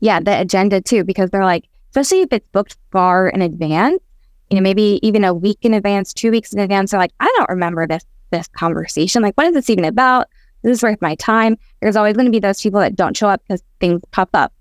yeah, 0.00 0.20
the 0.20 0.40
agenda 0.40 0.80
too, 0.80 1.04
because 1.04 1.30
they're 1.30 1.44
like, 1.44 1.68
especially 1.90 2.22
if 2.22 2.32
it's 2.32 2.48
booked 2.48 2.76
far 2.90 3.28
in 3.28 3.40
advance, 3.40 4.02
you 4.52 4.56
know, 4.56 4.62
maybe 4.62 5.00
even 5.02 5.24
a 5.24 5.32
week 5.32 5.56
in 5.62 5.72
advance, 5.72 6.12
two 6.12 6.30
weeks 6.30 6.52
in 6.52 6.58
advance, 6.58 6.90
they're 6.90 7.00
like, 7.00 7.14
I 7.20 7.32
don't 7.38 7.48
remember 7.48 7.86
this 7.86 8.04
this 8.30 8.48
conversation. 8.48 9.22
Like, 9.22 9.34
what 9.34 9.46
is 9.46 9.54
this 9.54 9.70
even 9.70 9.86
about? 9.86 10.28
Is 10.62 10.72
this 10.72 10.82
worth 10.82 11.00
my 11.00 11.14
time. 11.14 11.56
There's 11.80 11.96
always 11.96 12.16
going 12.16 12.26
to 12.26 12.30
be 12.30 12.38
those 12.38 12.60
people 12.60 12.80
that 12.80 12.94
don't 12.94 13.16
show 13.16 13.28
up 13.28 13.42
because 13.42 13.62
things 13.80 14.02
pop 14.10 14.28
up. 14.34 14.52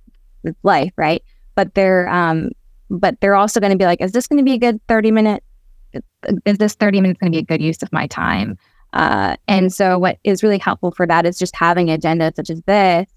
It's 0.46 0.58
life, 0.64 0.94
right? 0.96 1.22
But 1.56 1.74
they're 1.74 2.08
um, 2.08 2.52
but 2.90 3.20
they're 3.20 3.36
also 3.36 3.60
going 3.60 3.74
to 3.74 3.78
be 3.78 3.84
like, 3.84 4.00
is 4.00 4.14
this 4.14 4.28
going 4.28 4.38
to 4.38 4.46
be 4.46 4.54
a 4.54 4.58
good 4.58 4.80
30 4.88 5.12
minute? 5.12 5.44
Is 6.46 6.58
this 6.58 6.74
30 6.76 7.02
minutes 7.02 7.20
going 7.20 7.34
to 7.34 7.36
be 7.36 7.42
a 7.42 7.46
good 7.46 7.62
use 7.62 7.84
of 7.84 7.92
my 7.92 8.08
time? 8.08 8.58
Uh, 8.94 9.36
and 9.50 9.74
so, 9.74 10.00
what 10.00 10.20
is 10.24 10.42
really 10.42 10.58
helpful 10.58 10.92
for 10.92 11.06
that 11.06 11.26
is 11.26 11.38
just 11.38 11.56
having 11.56 11.90
agenda 11.90 12.32
such 12.34 12.50
as 12.50 12.62
this 12.62 13.10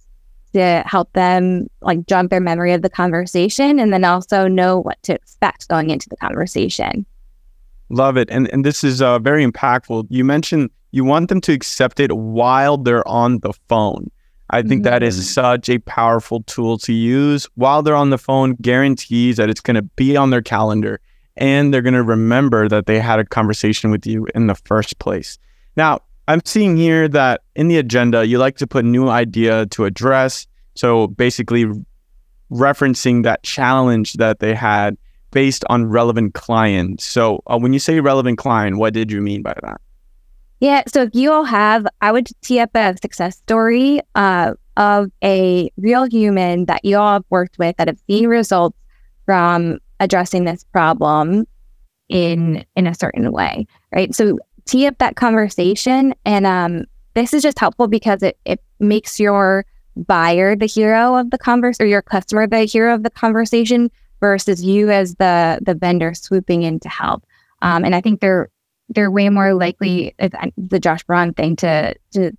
to 0.54 0.82
help 0.86 1.12
them 1.12 1.68
like 1.82 2.06
jog 2.06 2.30
their 2.30 2.40
memory 2.40 2.72
of 2.72 2.82
the 2.82 2.90
conversation 2.90 3.78
and 3.78 3.92
then 3.92 4.04
also 4.04 4.48
know 4.48 4.80
what 4.80 5.02
to 5.02 5.14
expect 5.14 5.68
going 5.68 5.90
into 5.90 6.08
the 6.08 6.16
conversation. 6.16 7.04
Love 7.90 8.16
it. 8.16 8.28
And 8.30 8.50
and 8.52 8.64
this 8.64 8.82
is 8.82 9.02
uh, 9.02 9.18
very 9.18 9.46
impactful. 9.46 10.06
You 10.08 10.24
mentioned 10.24 10.70
you 10.90 11.04
want 11.04 11.28
them 11.28 11.40
to 11.42 11.52
accept 11.52 12.00
it 12.00 12.12
while 12.12 12.78
they're 12.78 13.06
on 13.06 13.40
the 13.40 13.52
phone. 13.68 14.10
I 14.50 14.62
think 14.62 14.84
mm-hmm. 14.84 14.90
that 14.90 15.02
is 15.02 15.16
mm-hmm. 15.16 15.22
such 15.24 15.68
a 15.68 15.78
powerful 15.80 16.42
tool 16.44 16.78
to 16.78 16.92
use 16.92 17.46
while 17.54 17.82
they're 17.82 17.96
on 17.96 18.10
the 18.10 18.18
phone, 18.18 18.54
guarantees 18.60 19.36
that 19.36 19.50
it's 19.50 19.60
going 19.60 19.76
to 19.76 19.82
be 19.82 20.16
on 20.16 20.30
their 20.30 20.42
calendar 20.42 21.00
and 21.36 21.72
they're 21.72 21.82
going 21.82 21.94
to 21.94 22.02
remember 22.02 22.68
that 22.68 22.86
they 22.86 23.00
had 23.00 23.18
a 23.18 23.24
conversation 23.24 23.90
with 23.90 24.06
you 24.06 24.26
in 24.34 24.46
the 24.46 24.54
first 24.54 24.98
place. 24.98 25.38
Now, 25.76 26.00
I'm 26.26 26.40
seeing 26.44 26.76
here 26.76 27.08
that 27.08 27.42
in 27.54 27.68
the 27.68 27.78
agenda, 27.78 28.26
you 28.26 28.38
like 28.38 28.56
to 28.56 28.66
put 28.66 28.84
new 28.84 29.08
idea 29.08 29.66
to 29.66 29.84
address. 29.84 30.46
So 30.74 31.08
basically, 31.08 31.66
referencing 32.50 33.22
that 33.24 33.42
challenge 33.42 34.14
that 34.14 34.40
they 34.40 34.54
had 34.54 34.96
based 35.30 35.64
on 35.68 35.87
relevant 35.87 36.34
client. 36.34 37.00
So 37.00 37.42
uh, 37.46 37.58
when 37.58 37.72
you 37.72 37.78
say 37.78 38.00
relevant 38.00 38.38
client, 38.38 38.78
what 38.78 38.94
did 38.94 39.10
you 39.10 39.20
mean 39.20 39.42
by 39.42 39.54
that? 39.62 39.80
Yeah. 40.60 40.82
So 40.87 41.02
if 41.02 41.10
you 41.14 41.32
all 41.32 41.44
have, 41.44 41.87
I 42.00 42.12
would 42.12 42.28
tee 42.40 42.60
up 42.60 42.70
a 42.74 42.96
success 43.02 43.37
story 43.37 44.00
uh, 44.14 44.54
of 44.76 45.10
a 45.22 45.70
real 45.76 46.04
human 46.04 46.66
that 46.66 46.84
you 46.84 46.96
all 46.96 47.14
have 47.14 47.24
worked 47.28 47.58
with 47.58 47.76
that 47.76 47.88
have 47.88 47.98
seen 48.08 48.28
results 48.28 48.78
from 49.26 49.78
addressing 50.00 50.44
this 50.44 50.64
problem 50.64 51.46
in 52.08 52.64
in 52.76 52.87
a 52.87 52.94
certain 52.94 53.30
way, 53.32 53.66
right? 53.92 54.14
So 54.14 54.38
tee 54.66 54.87
up 54.87 54.98
that 54.98 55.16
conversation. 55.16 56.14
And 56.24 56.46
um, 56.46 56.85
this 57.14 57.33
is 57.33 57.42
just 57.42 57.59
helpful 57.59 57.88
because 57.88 58.22
it, 58.22 58.38
it 58.44 58.61
makes 58.81 59.20
your 59.20 59.64
buyer 59.96 60.57
the 60.57 60.66
hero 60.66 61.16
of 61.16 61.31
the 61.31 61.38
converse 61.38 61.81
or 61.81 61.87
your 61.87 62.03
customer 62.03 62.46
the 62.46 62.64
hero 62.64 62.94
of 62.94 63.03
the 63.03 63.11
conversation 63.11 63.90
versus 64.20 64.64
you 64.64 64.90
as 64.90 65.14
the 65.16 65.61
the 65.62 65.74
vendor 65.74 66.14
swooping 66.14 66.62
in 66.62 66.81
to 66.81 66.88
help. 66.88 67.24
Um, 67.62 67.85
and 67.85 67.94
I 67.94 68.00
think 68.00 68.20
they're 68.20 68.48
they're 68.88 69.11
way 69.11 69.29
more 69.29 69.55
likely 69.55 70.14
the 70.18 70.81
Josh 70.81 71.05
Braun 71.05 71.33
thing 71.33 71.57
to 71.57 71.94
to 72.12 72.33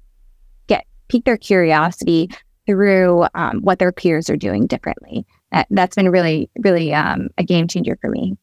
get 0.67 0.85
pique 1.07 1.25
their 1.25 1.37
curiosity 1.37 2.29
through 2.65 3.25
um, 3.35 3.61
what 3.61 3.79
their 3.79 3.91
peers 3.91 4.29
are 4.29 4.37
doing 4.37 4.65
differently. 4.67 5.25
That, 5.51 5.67
that's 5.69 5.95
been 5.95 6.09
really 6.09 6.49
really 6.57 6.93
um, 6.93 7.29
a 7.37 7.43
game 7.43 7.67
changer 7.67 7.97
for 8.01 8.09
me. 8.09 8.35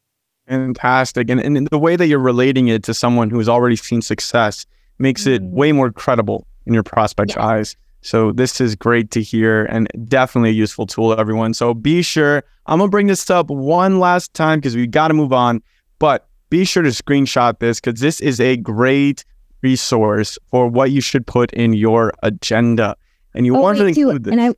Fantastic. 0.49 1.31
And, 1.31 1.41
and 1.41 1.69
the 1.69 1.79
way 1.79 1.97
that 1.97 2.07
you're 2.07 2.19
relating 2.19 2.69
it 2.69 2.83
to 2.85 2.95
someone 2.95 3.31
who's 3.31 3.49
already 3.49 3.77
seen 3.77 4.03
success 4.03 4.67
makes 4.99 5.27
it 5.27 5.43
mm-hmm. 5.43 5.57
way 5.57 5.73
more 5.73 5.91
credible 5.91 6.47
in 6.67 6.75
your 6.75 6.83
prospect's 6.83 7.35
yeah. 7.37 7.47
eyes. 7.47 7.77
So 8.03 8.33
this 8.33 8.61
is 8.61 8.75
great 8.75 9.13
to 9.13 9.23
hear 9.23 9.65
and 9.67 9.89
definitely 10.09 10.51
a 10.51 10.55
useful 10.55 10.87
tool, 10.87 11.19
everyone. 11.19 11.55
So 11.55 11.73
be 11.73 12.03
sure, 12.03 12.43
I'm 12.67 12.79
gonna 12.79 12.91
bring 12.91 13.07
this 13.07 13.31
up 13.31 13.49
one 13.49 14.01
last 14.01 14.35
time 14.35 14.59
because 14.59 14.75
we 14.75 14.89
gotta 14.89 15.15
move 15.15 15.33
on, 15.33 15.63
but 16.01 16.29
be 16.51 16.65
sure 16.65 16.83
to 16.83 16.91
screenshot 16.91 17.61
this 17.61 17.81
because 17.81 18.01
this 18.01 18.21
is 18.21 18.41
a 18.41 18.57
great 18.57 19.25
resource 19.63 20.37
for 20.51 20.67
what 20.67 20.91
you 20.91 21.01
should 21.01 21.27
put 21.27 21.53
in 21.53 21.75
your 21.75 22.13
agenda. 22.25 22.97
And 23.35 23.47
you 23.47 23.57
oh, 23.57 23.61
want 23.61 23.79
to 23.79 23.87
include 23.87 24.25
this. 24.25 24.33
And 24.33 24.41
I, 24.41 24.55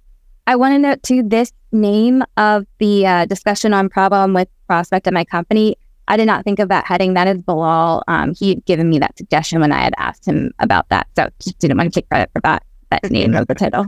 I 0.47 0.57
want 0.57 0.75
to 0.75 0.79
note 0.79 1.03
too, 1.03 1.23
this 1.23 1.53
name 1.73 2.23
of 2.37 2.67
the 2.79 3.07
uh, 3.07 3.25
discussion 3.27 3.73
on 3.73 3.89
problem 3.89 4.35
with 4.35 4.49
prospect 4.67 5.07
at 5.07 5.13
my 5.13 5.25
company 5.25 5.77
I 6.09 6.17
did 6.17 6.27
not 6.27 6.45
think 6.45 6.59
of 6.59 6.69
that 6.69 6.85
heading. 6.85 7.15
That 7.15 7.27
is 7.29 7.39
Bilal. 7.39 8.05
Um, 8.09 8.35
he 8.35 8.51
had 8.51 8.65
given 8.65 8.91
me 8.91 8.99
that 8.99 9.17
suggestion 9.17 9.61
when 9.61 9.73
I 9.73 9.81
had 9.81 9.95
asked 9.99 10.27
him 10.27 10.53
about 10.59 10.89
that. 10.91 11.07
So 11.17 11.29
just 11.41 11.59
didn't 11.59 11.79
want 11.79 11.93
to 11.93 12.01
take 12.01 12.09
credit 12.09 12.31
for 12.33 12.41
that. 12.43 12.63
That 12.91 13.11
name 13.11 13.35
of 13.35 13.49
the 13.49 13.55
title. 13.55 13.87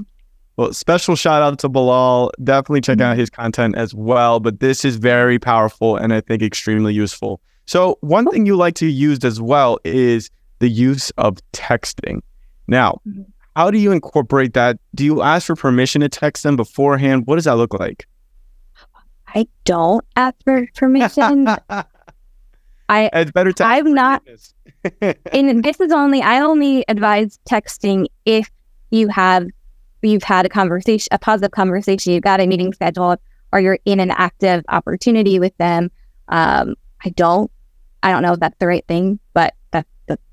Well, 0.56 0.72
special 0.72 1.16
shout 1.16 1.42
out 1.42 1.58
to 1.60 1.68
Bilal. 1.68 2.32
Definitely 2.42 2.80
check 2.80 3.00
out 3.00 3.18
his 3.18 3.28
content 3.28 3.76
as 3.76 3.94
well. 3.94 4.40
But 4.40 4.60
this 4.60 4.84
is 4.84 4.96
very 4.96 5.38
powerful 5.38 5.96
and 5.96 6.14
I 6.14 6.22
think 6.22 6.42
extremely 6.42 6.94
useful. 6.94 7.40
So, 7.66 7.98
one 8.00 8.30
thing 8.30 8.46
you 8.46 8.56
like 8.56 8.74
to 8.76 8.86
use 8.86 9.24
as 9.24 9.40
well 9.40 9.78
is 9.84 10.30
the 10.60 10.68
use 10.68 11.10
of 11.18 11.36
texting. 11.52 12.20
Now, 12.68 13.00
mm-hmm. 13.06 13.22
How 13.56 13.70
do 13.70 13.78
you 13.78 13.90
incorporate 13.90 14.52
that? 14.52 14.78
Do 14.94 15.04
you 15.04 15.22
ask 15.22 15.46
for 15.46 15.56
permission 15.56 16.02
to 16.02 16.10
text 16.10 16.42
them 16.42 16.56
beforehand? 16.56 17.26
What 17.26 17.36
does 17.36 17.46
that 17.46 17.56
look 17.56 17.72
like? 17.72 18.06
I 19.26 19.48
don't 19.64 20.04
ask 20.14 20.36
for 20.44 20.68
permission. 20.76 21.48
I 22.88 23.10
it's 23.12 23.32
better 23.32 23.52
to 23.52 23.64
I'm 23.64 23.92
not 23.92 24.22
and 25.32 25.64
this 25.64 25.80
is 25.80 25.90
only 25.90 26.22
I 26.22 26.40
only 26.40 26.84
advise 26.86 27.40
texting 27.48 28.06
if 28.24 28.48
you 28.90 29.08
have 29.08 29.48
you've 30.02 30.22
had 30.22 30.46
a 30.46 30.48
conversation 30.48 31.08
a 31.10 31.18
positive 31.18 31.50
conversation, 31.50 32.12
you've 32.12 32.22
got 32.22 32.40
a 32.40 32.46
meeting 32.46 32.72
scheduled 32.72 33.18
or 33.52 33.58
you're 33.58 33.78
in 33.86 33.98
an 33.98 34.12
active 34.12 34.64
opportunity 34.68 35.40
with 35.40 35.56
them. 35.56 35.90
Um, 36.28 36.74
I 37.04 37.08
don't 37.10 37.50
I 38.02 38.12
don't 38.12 38.22
know 38.22 38.34
if 38.34 38.40
that's 38.40 38.58
the 38.58 38.68
right 38.68 38.86
thing, 38.86 39.18
but 39.34 39.54
that 39.72 39.86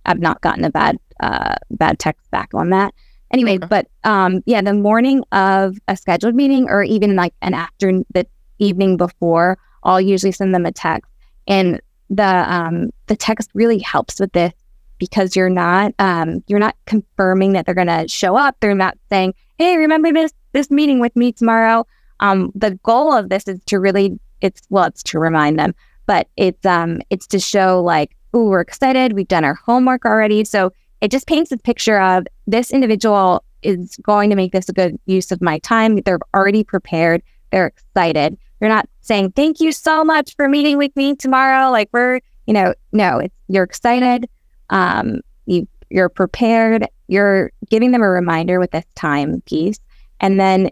I've 0.06 0.20
not 0.20 0.42
gotten 0.42 0.64
a 0.64 0.70
bad 0.70 1.00
uh, 1.20 1.56
bad 1.72 1.98
text 1.98 2.30
back 2.30 2.50
on 2.54 2.70
that. 2.70 2.94
Anyway, 3.34 3.56
okay. 3.56 3.68
but 3.68 3.88
um, 4.04 4.42
yeah, 4.46 4.62
the 4.62 4.74
morning 4.74 5.24
of 5.32 5.76
a 5.88 5.98
scheduled 5.98 6.36
meeting 6.36 6.70
or 6.70 6.84
even 6.84 7.16
like 7.16 7.34
an 7.42 7.56
after 7.56 7.92
the 8.14 8.28
evening 8.60 8.96
before, 8.96 9.58
I'll 9.84 10.00
usually 10.00 10.32
send 10.32 10.54
them 10.54 10.68
a 10.68 10.72
text. 10.72 11.12
And 11.48 11.82
the 12.10 12.46
um, 12.48 12.92
the 13.08 13.16
text 13.16 13.50
really 13.56 13.80
helps 13.80 14.20
with 14.20 14.32
this 14.34 14.54
because 15.00 15.36
you're 15.36 15.50
not 15.50 15.94
um, 16.00 16.44
you're 16.48 16.60
not 16.60 16.76
confirming 16.86 17.54
that 17.54 17.66
they're 17.66 17.76
going 17.76 17.88
to 17.88 18.08
show 18.08 18.38
up. 18.38 18.56
They're 18.60 18.76
not 18.76 18.98
saying, 19.10 19.34
"Hey, 19.58 19.78
remember 19.78 20.14
this 20.14 20.32
this 20.54 20.70
meeting 20.70 21.00
with 21.00 21.16
me 21.16 21.32
tomorrow." 21.32 21.88
Um, 22.20 22.52
the 22.54 22.80
goal 22.84 23.12
of 23.12 23.30
this 23.30 23.48
is 23.48 23.60
to 23.66 23.80
really 23.80 24.20
it's 24.42 24.62
well, 24.70 24.86
it's 24.86 25.04
to 25.04 25.20
remind 25.20 25.58
them, 25.58 25.74
but 26.06 26.28
it's 26.38 26.66
um 26.66 27.02
it's 27.10 27.26
to 27.28 27.40
show 27.40 27.82
like, 27.82 28.16
"Oh, 28.34 28.46
we're 28.46 28.62
excited. 28.62 29.14
We've 29.14 29.28
done 29.28 29.44
our 29.44 29.56
homework 29.56 30.06
already." 30.06 30.46
So 30.46 30.72
it 31.04 31.12
just 31.12 31.28
paints 31.28 31.52
a 31.52 31.58
picture 31.58 32.00
of 32.00 32.26
this 32.48 32.72
individual 32.72 33.44
is 33.62 33.98
going 33.98 34.30
to 34.30 34.38
make 34.38 34.54
this 34.54 34.70
a 34.70 34.74
good 34.74 34.98
use 35.06 35.34
of 35.34 35.42
my 35.42 35.60
time. 35.60 35.98
They're 35.98 36.20
already 36.34 36.64
prepared. 36.64 37.22
They're 37.52 37.68
excited. 37.68 38.38
They're 38.60 38.70
not 38.70 38.88
saying, 39.02 39.34
thank 39.34 39.60
you 39.60 39.74
so 39.74 40.06
much 40.06 40.34
for 40.38 40.48
meeting 40.48 40.78
with 40.78 40.96
me 40.96 41.14
tomorrow. 41.18 41.72
Like 41.72 41.90
we're, 41.92 42.22
you 42.48 42.54
know, 42.54 42.74
no, 42.94 43.20
it's, 43.20 43.36
you're 43.50 43.66
excited. 43.66 44.30
Um, 44.70 45.20
you, 45.46 45.68
you're 45.90 46.08
prepared. 46.08 46.88
You're 47.10 47.52
giving 47.70 47.92
them 47.92 48.02
a 48.02 48.10
reminder 48.10 48.58
with 48.58 48.72
this 48.72 48.86
time 48.96 49.42
piece. 49.42 49.80
And 50.22 50.40
then 50.40 50.72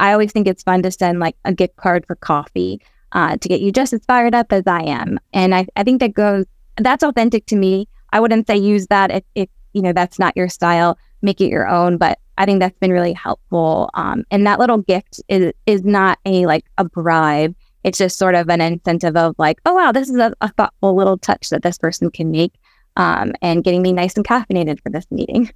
I 0.00 0.10
always 0.12 0.32
think 0.32 0.48
it's 0.48 0.64
fun 0.64 0.82
to 0.82 0.90
send 0.90 1.20
like 1.20 1.36
a 1.44 1.52
gift 1.52 1.76
card 1.76 2.04
for 2.06 2.16
coffee 2.16 2.82
uh, 3.12 3.36
to 3.36 3.48
get 3.48 3.60
you 3.60 3.70
just 3.70 3.92
as 3.92 4.04
fired 4.04 4.34
up 4.34 4.52
as 4.52 4.64
I 4.66 4.82
am. 4.82 5.20
And 5.32 5.54
I, 5.54 5.68
I 5.76 5.84
think 5.84 6.00
that 6.00 6.12
goes, 6.12 6.44
that's 6.76 7.04
authentic 7.04 7.46
to 7.46 7.56
me. 7.56 7.86
I 8.12 8.18
wouldn't 8.18 8.48
say 8.48 8.56
use 8.56 8.88
that 8.88 9.12
if, 9.12 9.22
if, 9.36 9.48
you 9.72 9.82
know, 9.82 9.92
that's 9.92 10.18
not 10.18 10.36
your 10.36 10.48
style, 10.48 10.98
make 11.22 11.40
it 11.40 11.50
your 11.50 11.68
own. 11.68 11.96
But 11.96 12.18
I 12.38 12.46
think 12.46 12.60
that's 12.60 12.78
been 12.78 12.92
really 12.92 13.12
helpful. 13.12 13.90
Um, 13.94 14.24
and 14.30 14.46
that 14.46 14.58
little 14.58 14.78
gift 14.78 15.20
is, 15.28 15.52
is 15.66 15.84
not 15.84 16.18
a 16.24 16.46
like 16.46 16.64
a 16.78 16.84
bribe. 16.84 17.54
It's 17.84 17.98
just 17.98 18.18
sort 18.18 18.34
of 18.34 18.48
an 18.50 18.60
incentive 18.60 19.16
of 19.16 19.34
like, 19.38 19.58
oh, 19.64 19.74
wow, 19.74 19.92
this 19.92 20.08
is 20.10 20.16
a, 20.16 20.32
a 20.40 20.48
thoughtful 20.52 20.94
little 20.94 21.16
touch 21.16 21.48
that 21.50 21.62
this 21.62 21.78
person 21.78 22.10
can 22.10 22.30
make 22.30 22.52
um, 22.96 23.32
and 23.40 23.64
getting 23.64 23.82
me 23.82 23.92
nice 23.92 24.14
and 24.16 24.26
caffeinated 24.26 24.82
for 24.82 24.90
this 24.90 25.06
meeting. 25.10 25.50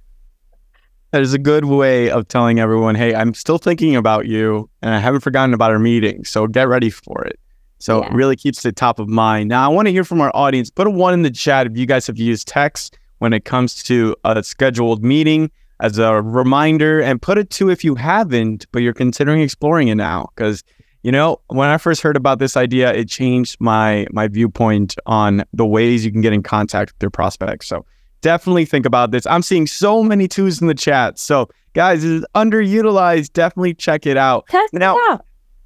That 1.11 1.21
is 1.21 1.33
a 1.33 1.39
good 1.39 1.65
way 1.65 2.09
of 2.09 2.27
telling 2.27 2.59
everyone, 2.59 2.95
hey, 2.95 3.15
I'm 3.15 3.33
still 3.33 3.57
thinking 3.57 3.95
about 3.95 4.25
you 4.25 4.69
and 4.81 4.93
I 4.93 4.99
haven't 4.99 5.21
forgotten 5.21 5.53
about 5.53 5.71
our 5.71 5.79
meeting. 5.79 6.25
So 6.25 6.47
get 6.47 6.67
ready 6.67 6.89
for 6.89 7.23
it. 7.25 7.39
So 7.79 8.01
yeah. 8.01 8.07
it 8.07 8.13
really 8.13 8.35
keeps 8.35 8.65
it 8.65 8.75
top 8.75 8.99
of 8.99 9.07
mind. 9.07 9.49
Now, 9.49 9.63
I 9.65 9.73
want 9.73 9.87
to 9.87 9.91
hear 9.91 10.03
from 10.03 10.19
our 10.19 10.31
audience. 10.33 10.69
Put 10.69 10.87
a 10.87 10.89
one 10.89 11.13
in 11.13 11.21
the 11.21 11.31
chat 11.31 11.67
if 11.67 11.77
you 11.77 11.85
guys 11.85 12.07
have 12.07 12.17
used 12.17 12.47
text 12.47 12.97
when 13.25 13.33
it 13.33 13.43
comes 13.43 13.81
to 13.81 14.15
a 14.23 14.43
scheduled 14.43 15.03
meeting 15.03 15.49
as 15.79 15.97
a 15.97 16.21
reminder, 16.21 17.01
and 17.01 17.19
put 17.19 17.39
it 17.39 17.49
to 17.49 17.71
if 17.71 17.83
you 17.83 17.95
haven't, 17.95 18.67
but 18.71 18.83
you're 18.83 18.93
considering 18.93 19.41
exploring 19.41 19.87
it 19.87 19.95
now. 19.95 20.29
Because, 20.35 20.63
you 21.01 21.11
know, 21.11 21.41
when 21.47 21.67
I 21.67 21.79
first 21.79 22.03
heard 22.03 22.15
about 22.15 22.37
this 22.37 22.55
idea, 22.55 22.93
it 22.93 23.09
changed 23.09 23.57
my 23.59 24.05
my 24.11 24.27
viewpoint 24.27 24.93
on 25.07 25.43
the 25.53 25.65
ways 25.65 26.05
you 26.05 26.11
can 26.11 26.21
get 26.21 26.33
in 26.33 26.43
contact 26.43 26.93
with 26.93 27.01
your 27.01 27.09
prospects. 27.09 27.65
So 27.65 27.83
definitely 28.21 28.65
think 28.65 28.85
about 28.85 29.09
this. 29.09 29.25
I'm 29.25 29.41
seeing 29.41 29.65
so 29.65 30.03
many 30.03 30.27
twos 30.27 30.61
in 30.61 30.67
the 30.67 30.75
chat. 30.75 31.17
So 31.17 31.49
guys, 31.73 32.03
it 32.03 32.11
is 32.11 32.25
underutilized. 32.35 33.33
Definitely 33.33 33.73
check 33.73 34.05
it 34.05 34.17
out. 34.17 34.45
Test 34.49 34.71
now, 34.71 34.97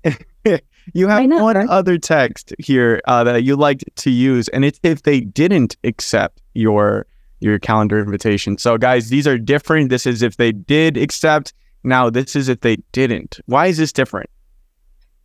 it 0.06 0.16
out. 0.46 0.62
You 0.94 1.08
have 1.08 1.24
know, 1.28 1.44
one 1.44 1.56
right? 1.56 1.70
other 1.70 1.98
text 1.98 2.54
here 2.58 3.02
uh, 3.06 3.24
that 3.26 3.44
you 3.44 3.56
liked 3.56 3.84
to 3.98 4.10
use, 4.10 4.48
and 4.48 4.66
it's 4.66 4.80
if 4.82 5.04
they 5.04 5.22
didn't 5.22 5.78
accept 5.84 6.42
your 6.54 7.06
your 7.40 7.60
calendar 7.60 8.00
invitation. 8.00 8.58
So, 8.58 8.78
guys, 8.78 9.10
these 9.10 9.28
are 9.28 9.38
different. 9.38 9.90
This 9.90 10.06
is 10.06 10.22
if 10.22 10.38
they 10.38 10.52
did 10.52 10.98
accept. 10.98 11.54
Now, 11.84 12.10
this 12.10 12.36
is 12.36 12.50
if 12.50 12.62
they 12.62 12.78
didn't. 12.92 13.40
Why 13.46 13.68
is 13.68 13.78
this 13.78 13.94
different? 13.94 14.30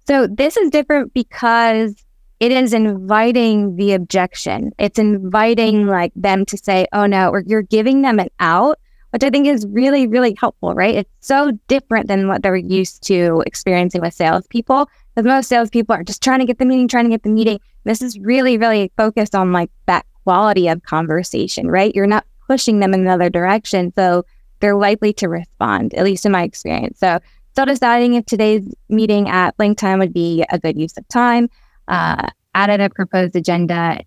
So, 0.07 0.27
this 0.27 0.57
is 0.57 0.71
different 0.71 1.15
because 1.15 2.05
it 2.41 2.53
is 2.53 2.73
inviting 2.73 3.77
the 3.77 3.93
objection. 3.93 4.73
It's 4.79 4.99
inviting 4.99 5.87
like 5.87 6.13
them 6.15 6.45
to 6.47 6.57
say, 6.57 6.87
"Oh 6.93 7.07
no," 7.07 7.31
or 7.31 7.43
you're 7.47 7.63
giving 7.63 8.03
them 8.03 8.19
an 8.19 8.29
out 8.39 8.79
which 9.15 9.23
I 9.23 9.31
think 9.31 9.47
is 9.47 9.65
really, 9.71 10.09
really 10.09 10.35
helpful, 10.37 10.75
right? 10.75 10.97
It's 10.97 11.11
so 11.21 11.53
different 11.69 12.09
than 12.09 12.27
what 12.27 12.43
they're 12.43 12.57
used 12.57 13.05
to 13.05 13.45
experiencing 13.47 14.01
with 14.01 14.13
salespeople. 14.13 14.89
Because 15.15 15.25
most 15.25 15.49
salespeople 15.49 15.95
are 15.95 16.03
just 16.03 16.21
trying 16.21 16.41
to 16.41 16.45
get 16.45 16.59
the 16.59 16.65
meeting, 16.65 16.89
trying 16.89 17.05
to 17.05 17.11
get 17.11 17.23
the 17.23 17.31
meeting. 17.31 17.61
This 17.85 18.03
is 18.03 18.19
really, 18.19 18.59
really 18.59 18.91
focused 18.97 19.37
on 19.37 19.53
like 19.53 19.71
that 19.87 20.05
quality 20.25 20.69
of 20.69 20.83
conversation, 20.83 21.69
right? 21.71 21.95
You're 21.95 22.07
not 22.07 22.27
pushing 22.47 22.81
them 22.81 22.93
in 22.95 23.01
another 23.01 23.31
direction. 23.31 23.93
So 23.95 24.25
they're 24.61 24.77
likely 24.77 25.13
to 25.15 25.29
respond, 25.29 25.95
at 25.95 26.05
least 26.05 26.27
in 26.27 26.33
my 26.33 26.43
experience. 26.43 26.99
So 26.99 27.19
still 27.53 27.67
deciding 27.67 28.15
if 28.15 28.27
today's 28.27 28.67
meeting 28.89 29.29
at 29.29 29.57
blank 29.57 29.79
time 29.79 29.99
would 29.99 30.13
be 30.13 30.45
a 30.51 30.59
good 30.59 30.79
use 30.79 30.97
of 30.97 31.07
time. 31.09 31.49
Uh, 31.87 32.29
added 32.55 32.81
a 32.81 32.89
proposed 32.89 33.37
agenda 33.37 34.01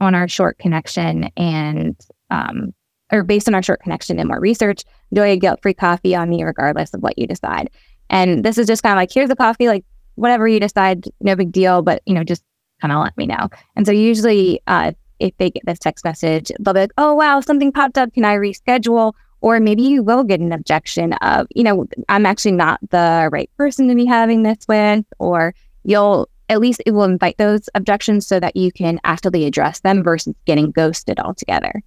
on 0.00 0.14
our 0.14 0.28
short 0.28 0.58
connection 0.58 1.30
and 1.36 1.96
um, 2.30 2.74
or 3.12 3.22
based 3.22 3.48
on 3.48 3.54
our 3.54 3.62
short 3.62 3.80
connection 3.80 4.18
and 4.18 4.28
more 4.28 4.40
research, 4.40 4.82
enjoy 5.10 5.30
a 5.30 5.36
guilt 5.36 5.60
free 5.62 5.74
coffee 5.74 6.14
on 6.14 6.28
me 6.28 6.42
regardless 6.42 6.92
of 6.94 7.02
what 7.02 7.18
you 7.18 7.26
decide. 7.26 7.70
And 8.10 8.44
this 8.44 8.58
is 8.58 8.66
just 8.66 8.82
kind 8.82 8.92
of 8.92 8.96
like, 8.96 9.12
here's 9.12 9.30
a 9.30 9.36
coffee, 9.36 9.68
like 9.68 9.84
whatever 10.16 10.48
you 10.48 10.58
decide, 10.60 11.04
no 11.20 11.36
big 11.36 11.52
deal, 11.52 11.82
but 11.82 12.02
you 12.06 12.14
know, 12.14 12.24
just 12.24 12.42
kind 12.80 12.92
of 12.92 13.02
let 13.02 13.16
me 13.16 13.26
know. 13.26 13.48
And 13.76 13.86
so 13.86 13.92
usually, 13.92 14.60
uh, 14.66 14.92
if 15.18 15.36
they 15.38 15.50
get 15.50 15.64
this 15.66 15.78
text 15.78 16.04
message, 16.04 16.50
they'll 16.60 16.74
be 16.74 16.80
like, 16.80 16.92
oh, 16.98 17.14
wow, 17.14 17.40
something 17.40 17.72
popped 17.72 17.98
up. 17.98 18.12
Can 18.12 18.24
I 18.24 18.36
reschedule? 18.36 19.12
Or 19.40 19.60
maybe 19.60 19.82
you 19.82 20.02
will 20.02 20.24
get 20.24 20.40
an 20.40 20.52
objection 20.52 21.12
of, 21.14 21.46
you 21.54 21.62
know, 21.62 21.86
I'm 22.08 22.24
actually 22.24 22.52
not 22.52 22.80
the 22.90 23.28
right 23.30 23.50
person 23.56 23.88
to 23.88 23.94
be 23.94 24.06
having 24.06 24.42
this 24.42 24.58
with, 24.66 25.04
or 25.18 25.54
you'll 25.82 26.28
at 26.48 26.60
least 26.60 26.82
it 26.86 26.92
will 26.92 27.04
invite 27.04 27.38
those 27.38 27.68
objections 27.74 28.26
so 28.26 28.40
that 28.40 28.56
you 28.56 28.72
can 28.72 29.00
actively 29.04 29.44
address 29.44 29.80
them 29.80 30.02
versus 30.02 30.34
getting 30.46 30.70
ghosted 30.70 31.18
altogether. 31.20 31.82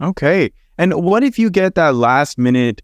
Okay. 0.00 0.52
And 0.78 0.94
what 0.94 1.22
if 1.22 1.38
you 1.38 1.50
get 1.50 1.74
that 1.76 1.94
last 1.94 2.38
minute 2.38 2.82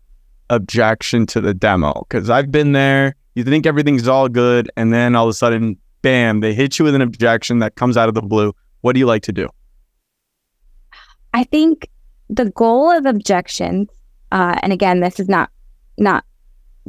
objection 0.49 1.27
to 1.27 1.41
the 1.41 1.53
demo? 1.53 2.07
Because 2.09 2.31
I've 2.31 2.51
been 2.51 2.73
there. 2.73 3.15
You 3.35 3.45
think 3.45 3.67
everything's 3.67 4.09
all 4.09 4.29
good, 4.29 4.71
and 4.77 4.93
then 4.93 5.15
all 5.15 5.27
of 5.27 5.31
a 5.31 5.35
sudden, 5.35 5.77
bam, 6.03 6.41
they 6.41 6.53
hit 6.53 6.79
you 6.79 6.85
with 6.85 6.95
an 6.95 7.03
objection 7.03 7.61
that 7.61 7.77
comes 7.77 7.97
out 7.97 8.09
of 8.09 8.15
the 8.15 8.23
blue. 8.23 8.53
What 8.81 8.95
do 8.95 8.99
you 8.99 9.07
like 9.07 9.23
to 9.25 9.33
do? 9.33 9.49
I 11.33 11.45
think 11.45 11.89
the 12.29 12.51
goal 12.51 12.91
of 12.91 13.07
objections, 13.07 13.89
uh, 14.33 14.59
and 14.63 14.73
again, 14.73 15.01
this 15.01 15.21
is 15.21 15.29
not 15.29 15.51
not 15.99 16.25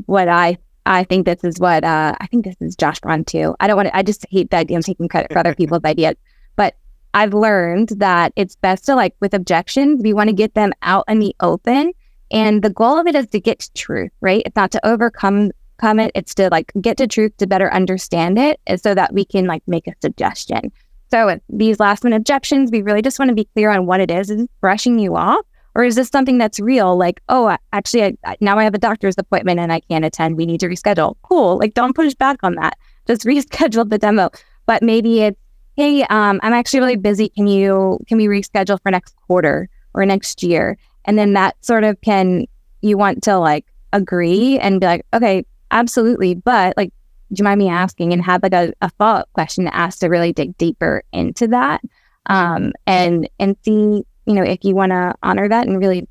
what 0.06 0.28
I 0.28 0.58
I 0.86 1.04
think 1.04 1.26
this 1.26 1.44
is 1.44 1.60
what 1.60 1.84
uh, 1.84 2.16
I 2.20 2.28
think 2.28 2.46
this 2.46 2.56
is 2.60 2.76
Josh 2.76 3.00
Braun 3.00 3.24
too. 3.24 3.56
I 3.60 3.68
don't 3.68 3.76
want 3.76 3.88
to. 3.88 3.96
I 3.96 4.04
just 4.04 4.26
hate 4.30 4.50
the 4.50 4.58
idea 4.58 4.78
of 4.78 4.86
taking 4.86 5.08
credit 5.08 5.32
for 5.32 5.40
other 5.40 5.56
people's 5.62 5.84
ideas. 5.86 6.16
But 6.56 6.76
I've 7.14 7.34
learned 7.34 7.90
that 7.98 8.34
it's 8.36 8.56
best 8.56 8.86
to 8.86 8.96
like 8.96 9.16
with 9.20 9.34
objections, 9.34 10.02
we 10.04 10.14
want 10.14 10.30
to 10.30 10.36
get 10.36 10.54
them 10.54 10.74
out 10.82 11.06
in 11.08 11.20
the 11.20 11.36
open. 11.40 11.94
And 12.32 12.64
the 12.64 12.70
goal 12.70 12.98
of 12.98 13.08
it 13.08 13.16
is 13.16 13.28
to 13.28 13.42
get 13.42 13.60
to 13.60 13.74
truth, 13.74 14.12
right? 14.22 14.42
It's 14.46 14.56
not 14.56 14.72
to 14.72 14.88
overcome 14.88 15.52
come 15.78 16.00
it. 16.00 16.12
It's 16.16 16.34
to 16.36 16.50
like 16.50 16.72
get 16.80 16.98
to 16.98 17.08
truth 17.08 17.36
to 17.38 17.48
better 17.48 17.72
understand 17.74 18.38
it 18.38 18.60
so 18.80 18.94
that 18.94 19.14
we 19.14 19.26
can 19.26 19.46
like 19.46 19.64
make 19.68 19.88
a 19.88 19.94
suggestion. 20.02 20.72
So 21.12 21.40
these 21.50 21.80
last 21.80 22.04
minute 22.04 22.18
objections, 22.18 22.72
we 22.72 22.82
really 22.82 23.02
just 23.02 23.20
want 23.20 23.30
to 23.30 23.36
be 23.36 23.46
clear 23.54 23.70
on 23.70 23.86
what 23.86 24.00
it 24.00 24.10
is. 24.10 24.30
Is 24.30 24.42
it 24.42 24.50
brushing 24.62 24.98
you 24.98 25.16
off? 25.16 25.46
Or 25.74 25.84
is 25.84 25.96
this 25.96 26.10
something 26.10 26.38
that's 26.38 26.60
real? 26.60 26.98
Like, 26.98 27.22
oh, 27.30 27.56
actually, 27.72 28.18
I, 28.26 28.36
now 28.42 28.58
I 28.58 28.64
have 28.64 28.74
a 28.74 28.78
doctor's 28.80 29.16
appointment 29.18 29.60
and 29.60 29.72
I 29.72 29.80
can't 29.82 30.04
attend. 30.04 30.36
We 30.36 30.46
need 30.46 30.60
to 30.62 30.68
reschedule. 30.68 31.16
Cool. 31.22 31.58
Like, 31.58 31.74
don't 31.74 31.96
push 31.96 32.14
back 32.14 32.40
on 32.44 32.56
that. 32.56 32.78
Just 33.08 33.22
reschedule 33.26 33.90
the 33.90 33.98
demo. 33.98 34.30
But 34.66 34.84
maybe 34.84 35.22
it's 35.22 35.40
hey, 35.78 36.04
um, 36.04 36.40
I'm 36.44 36.54
actually 36.54 36.80
really 36.82 36.96
busy. 36.98 37.30
Can 37.30 37.48
you 37.48 38.00
can 38.08 38.18
we 38.18 38.26
reschedule 38.26 38.80
for 38.82 38.92
next 38.92 39.16
quarter 39.28 39.70
or 39.94 40.06
next 40.06 40.44
year? 40.44 40.78
And 41.06 41.18
then 41.18 41.34
that 41.34 41.56
sort 41.66 41.84
of 41.84 42.00
can 42.02 42.46
you 42.82 42.98
want 42.98 43.24
to 43.24 43.38
like 43.38 43.66
agree 43.94 44.60
and 44.60 44.80
be 44.80 44.86
like, 44.86 45.06
okay, 45.14 45.46
absolutely, 45.72 46.36
but 46.36 46.76
like, 46.78 46.94
do 47.34 47.42
you 47.42 47.44
mind 47.44 47.60
me 47.60 47.70
asking? 47.70 48.14
And 48.14 48.22
have 48.24 48.44
like 48.44 48.54
a, 48.54 48.74
a 48.82 48.90
follow 48.92 49.22
up 49.22 49.30
question 49.34 49.66
to 49.66 49.76
ask 49.76 50.00
to 50.00 50.08
really 50.08 50.34
dig 50.34 50.58
deeper 50.58 51.04
into 51.14 51.48
that, 51.48 51.82
um, 52.28 52.74
and 52.86 53.30
and 53.40 53.56
see 53.64 54.04
you 54.26 54.34
know 54.34 54.44
if 54.44 54.64
you 54.64 54.76
want 54.76 54.92
to 54.92 55.16
honor 55.24 55.48
that 55.48 55.68
and 55.68 55.80
really 55.80 56.08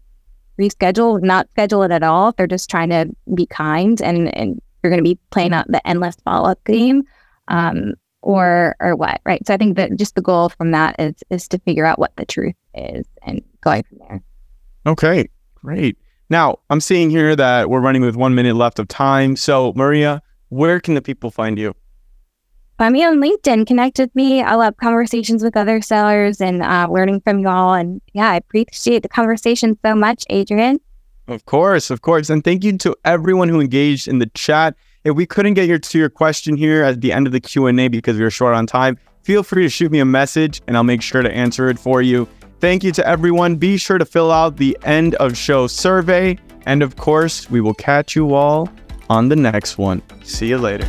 reschedule, 0.58 1.22
not 1.22 1.48
schedule 1.50 1.82
it 1.82 1.90
at 1.90 2.02
all. 2.02 2.30
If 2.30 2.36
they're 2.36 2.46
just 2.46 2.70
trying 2.70 2.90
to 2.90 3.06
be 3.34 3.46
kind 3.46 4.00
and 4.00 4.34
and 4.36 4.60
you're 4.82 4.90
going 4.90 5.02
to 5.02 5.08
be 5.08 5.18
playing 5.30 5.52
out 5.52 5.66
the 5.68 5.86
endless 5.86 6.16
follow 6.24 6.50
up 6.50 6.64
game. 6.64 7.04
Um, 7.48 7.94
or 8.22 8.76
or 8.80 8.94
what 8.96 9.20
right 9.24 9.46
so 9.46 9.54
i 9.54 9.56
think 9.56 9.76
that 9.76 9.96
just 9.96 10.14
the 10.14 10.20
goal 10.20 10.50
from 10.50 10.72
that 10.72 10.94
is 10.98 11.14
is 11.30 11.48
to 11.48 11.58
figure 11.60 11.86
out 11.86 11.98
what 11.98 12.14
the 12.16 12.26
truth 12.26 12.54
is 12.74 13.06
and 13.22 13.42
going 13.62 13.82
from 13.84 13.98
there 13.98 14.22
okay 14.86 15.26
great 15.54 15.96
now 16.28 16.58
i'm 16.68 16.80
seeing 16.80 17.08
here 17.08 17.34
that 17.34 17.70
we're 17.70 17.80
running 17.80 18.02
with 18.02 18.16
one 18.16 18.34
minute 18.34 18.54
left 18.54 18.78
of 18.78 18.86
time 18.88 19.36
so 19.36 19.72
maria 19.74 20.22
where 20.50 20.78
can 20.80 20.94
the 20.94 21.02
people 21.02 21.30
find 21.30 21.58
you? 21.58 21.74
Find 22.80 22.92
me 22.92 23.04
on 23.04 23.20
linkedin. 23.20 23.66
Connect 23.66 23.98
with 23.98 24.14
me. 24.14 24.42
I 24.42 24.54
love 24.54 24.76
conversations 24.78 25.42
with 25.42 25.56
other 25.56 25.82
sellers 25.82 26.40
and 26.40 26.62
uh, 26.62 26.88
learning 26.90 27.20
from 27.20 27.38
y'all. 27.40 27.74
And 27.74 28.00
yeah 28.14 28.30
i 28.30 28.36
appreciate 28.36 29.02
the 29.02 29.08
conversation 29.08 29.78
so 29.84 29.94
much 29.94 30.24
adrian. 30.30 30.80
Of 31.28 31.44
course 31.44 31.90
of 31.90 32.02
course. 32.02 32.30
And 32.30 32.42
thank 32.42 32.64
you 32.64 32.76
to 32.78 32.96
everyone 33.04 33.48
who 33.48 33.60
engaged 33.60 34.08
in 34.08 34.18
the 34.18 34.30
chat. 34.34 34.76
If 35.04 35.14
we 35.14 35.26
couldn't 35.26 35.54
get 35.54 35.68
your 35.68 35.78
to 35.78 35.98
your 35.98 36.08
question 36.08 36.56
here 36.56 36.82
at 36.82 37.00
the 37.00 37.12
end 37.12 37.26
of 37.26 37.32
the 37.32 37.40
Q&A 37.40 37.88
because 37.88 38.16
we 38.16 38.22
were 38.22 38.30
short 38.30 38.54
on 38.54 38.66
time, 38.66 38.98
feel 39.22 39.42
free 39.42 39.62
to 39.62 39.68
shoot 39.68 39.92
me 39.92 40.00
a 40.00 40.04
message 40.04 40.62
and 40.66 40.76
I'll 40.76 40.82
make 40.82 41.02
sure 41.02 41.22
to 41.22 41.30
answer 41.30 41.68
it 41.68 41.78
for 41.78 42.02
you. 42.02 42.26
Thank 42.60 42.82
you 42.82 42.92
to 42.92 43.06
everyone. 43.06 43.56
Be 43.56 43.76
sure 43.76 43.98
to 43.98 44.04
fill 44.04 44.32
out 44.32 44.56
the 44.56 44.76
end 44.82 45.14
of 45.16 45.36
show 45.36 45.66
survey. 45.66 46.38
And 46.66 46.82
of 46.82 46.96
course, 46.96 47.50
we 47.50 47.60
will 47.60 47.74
catch 47.74 48.16
you 48.16 48.34
all 48.34 48.70
on 49.10 49.28
the 49.28 49.36
next 49.36 49.76
one. 49.76 50.00
See 50.22 50.48
you 50.48 50.56
later. 50.56 50.88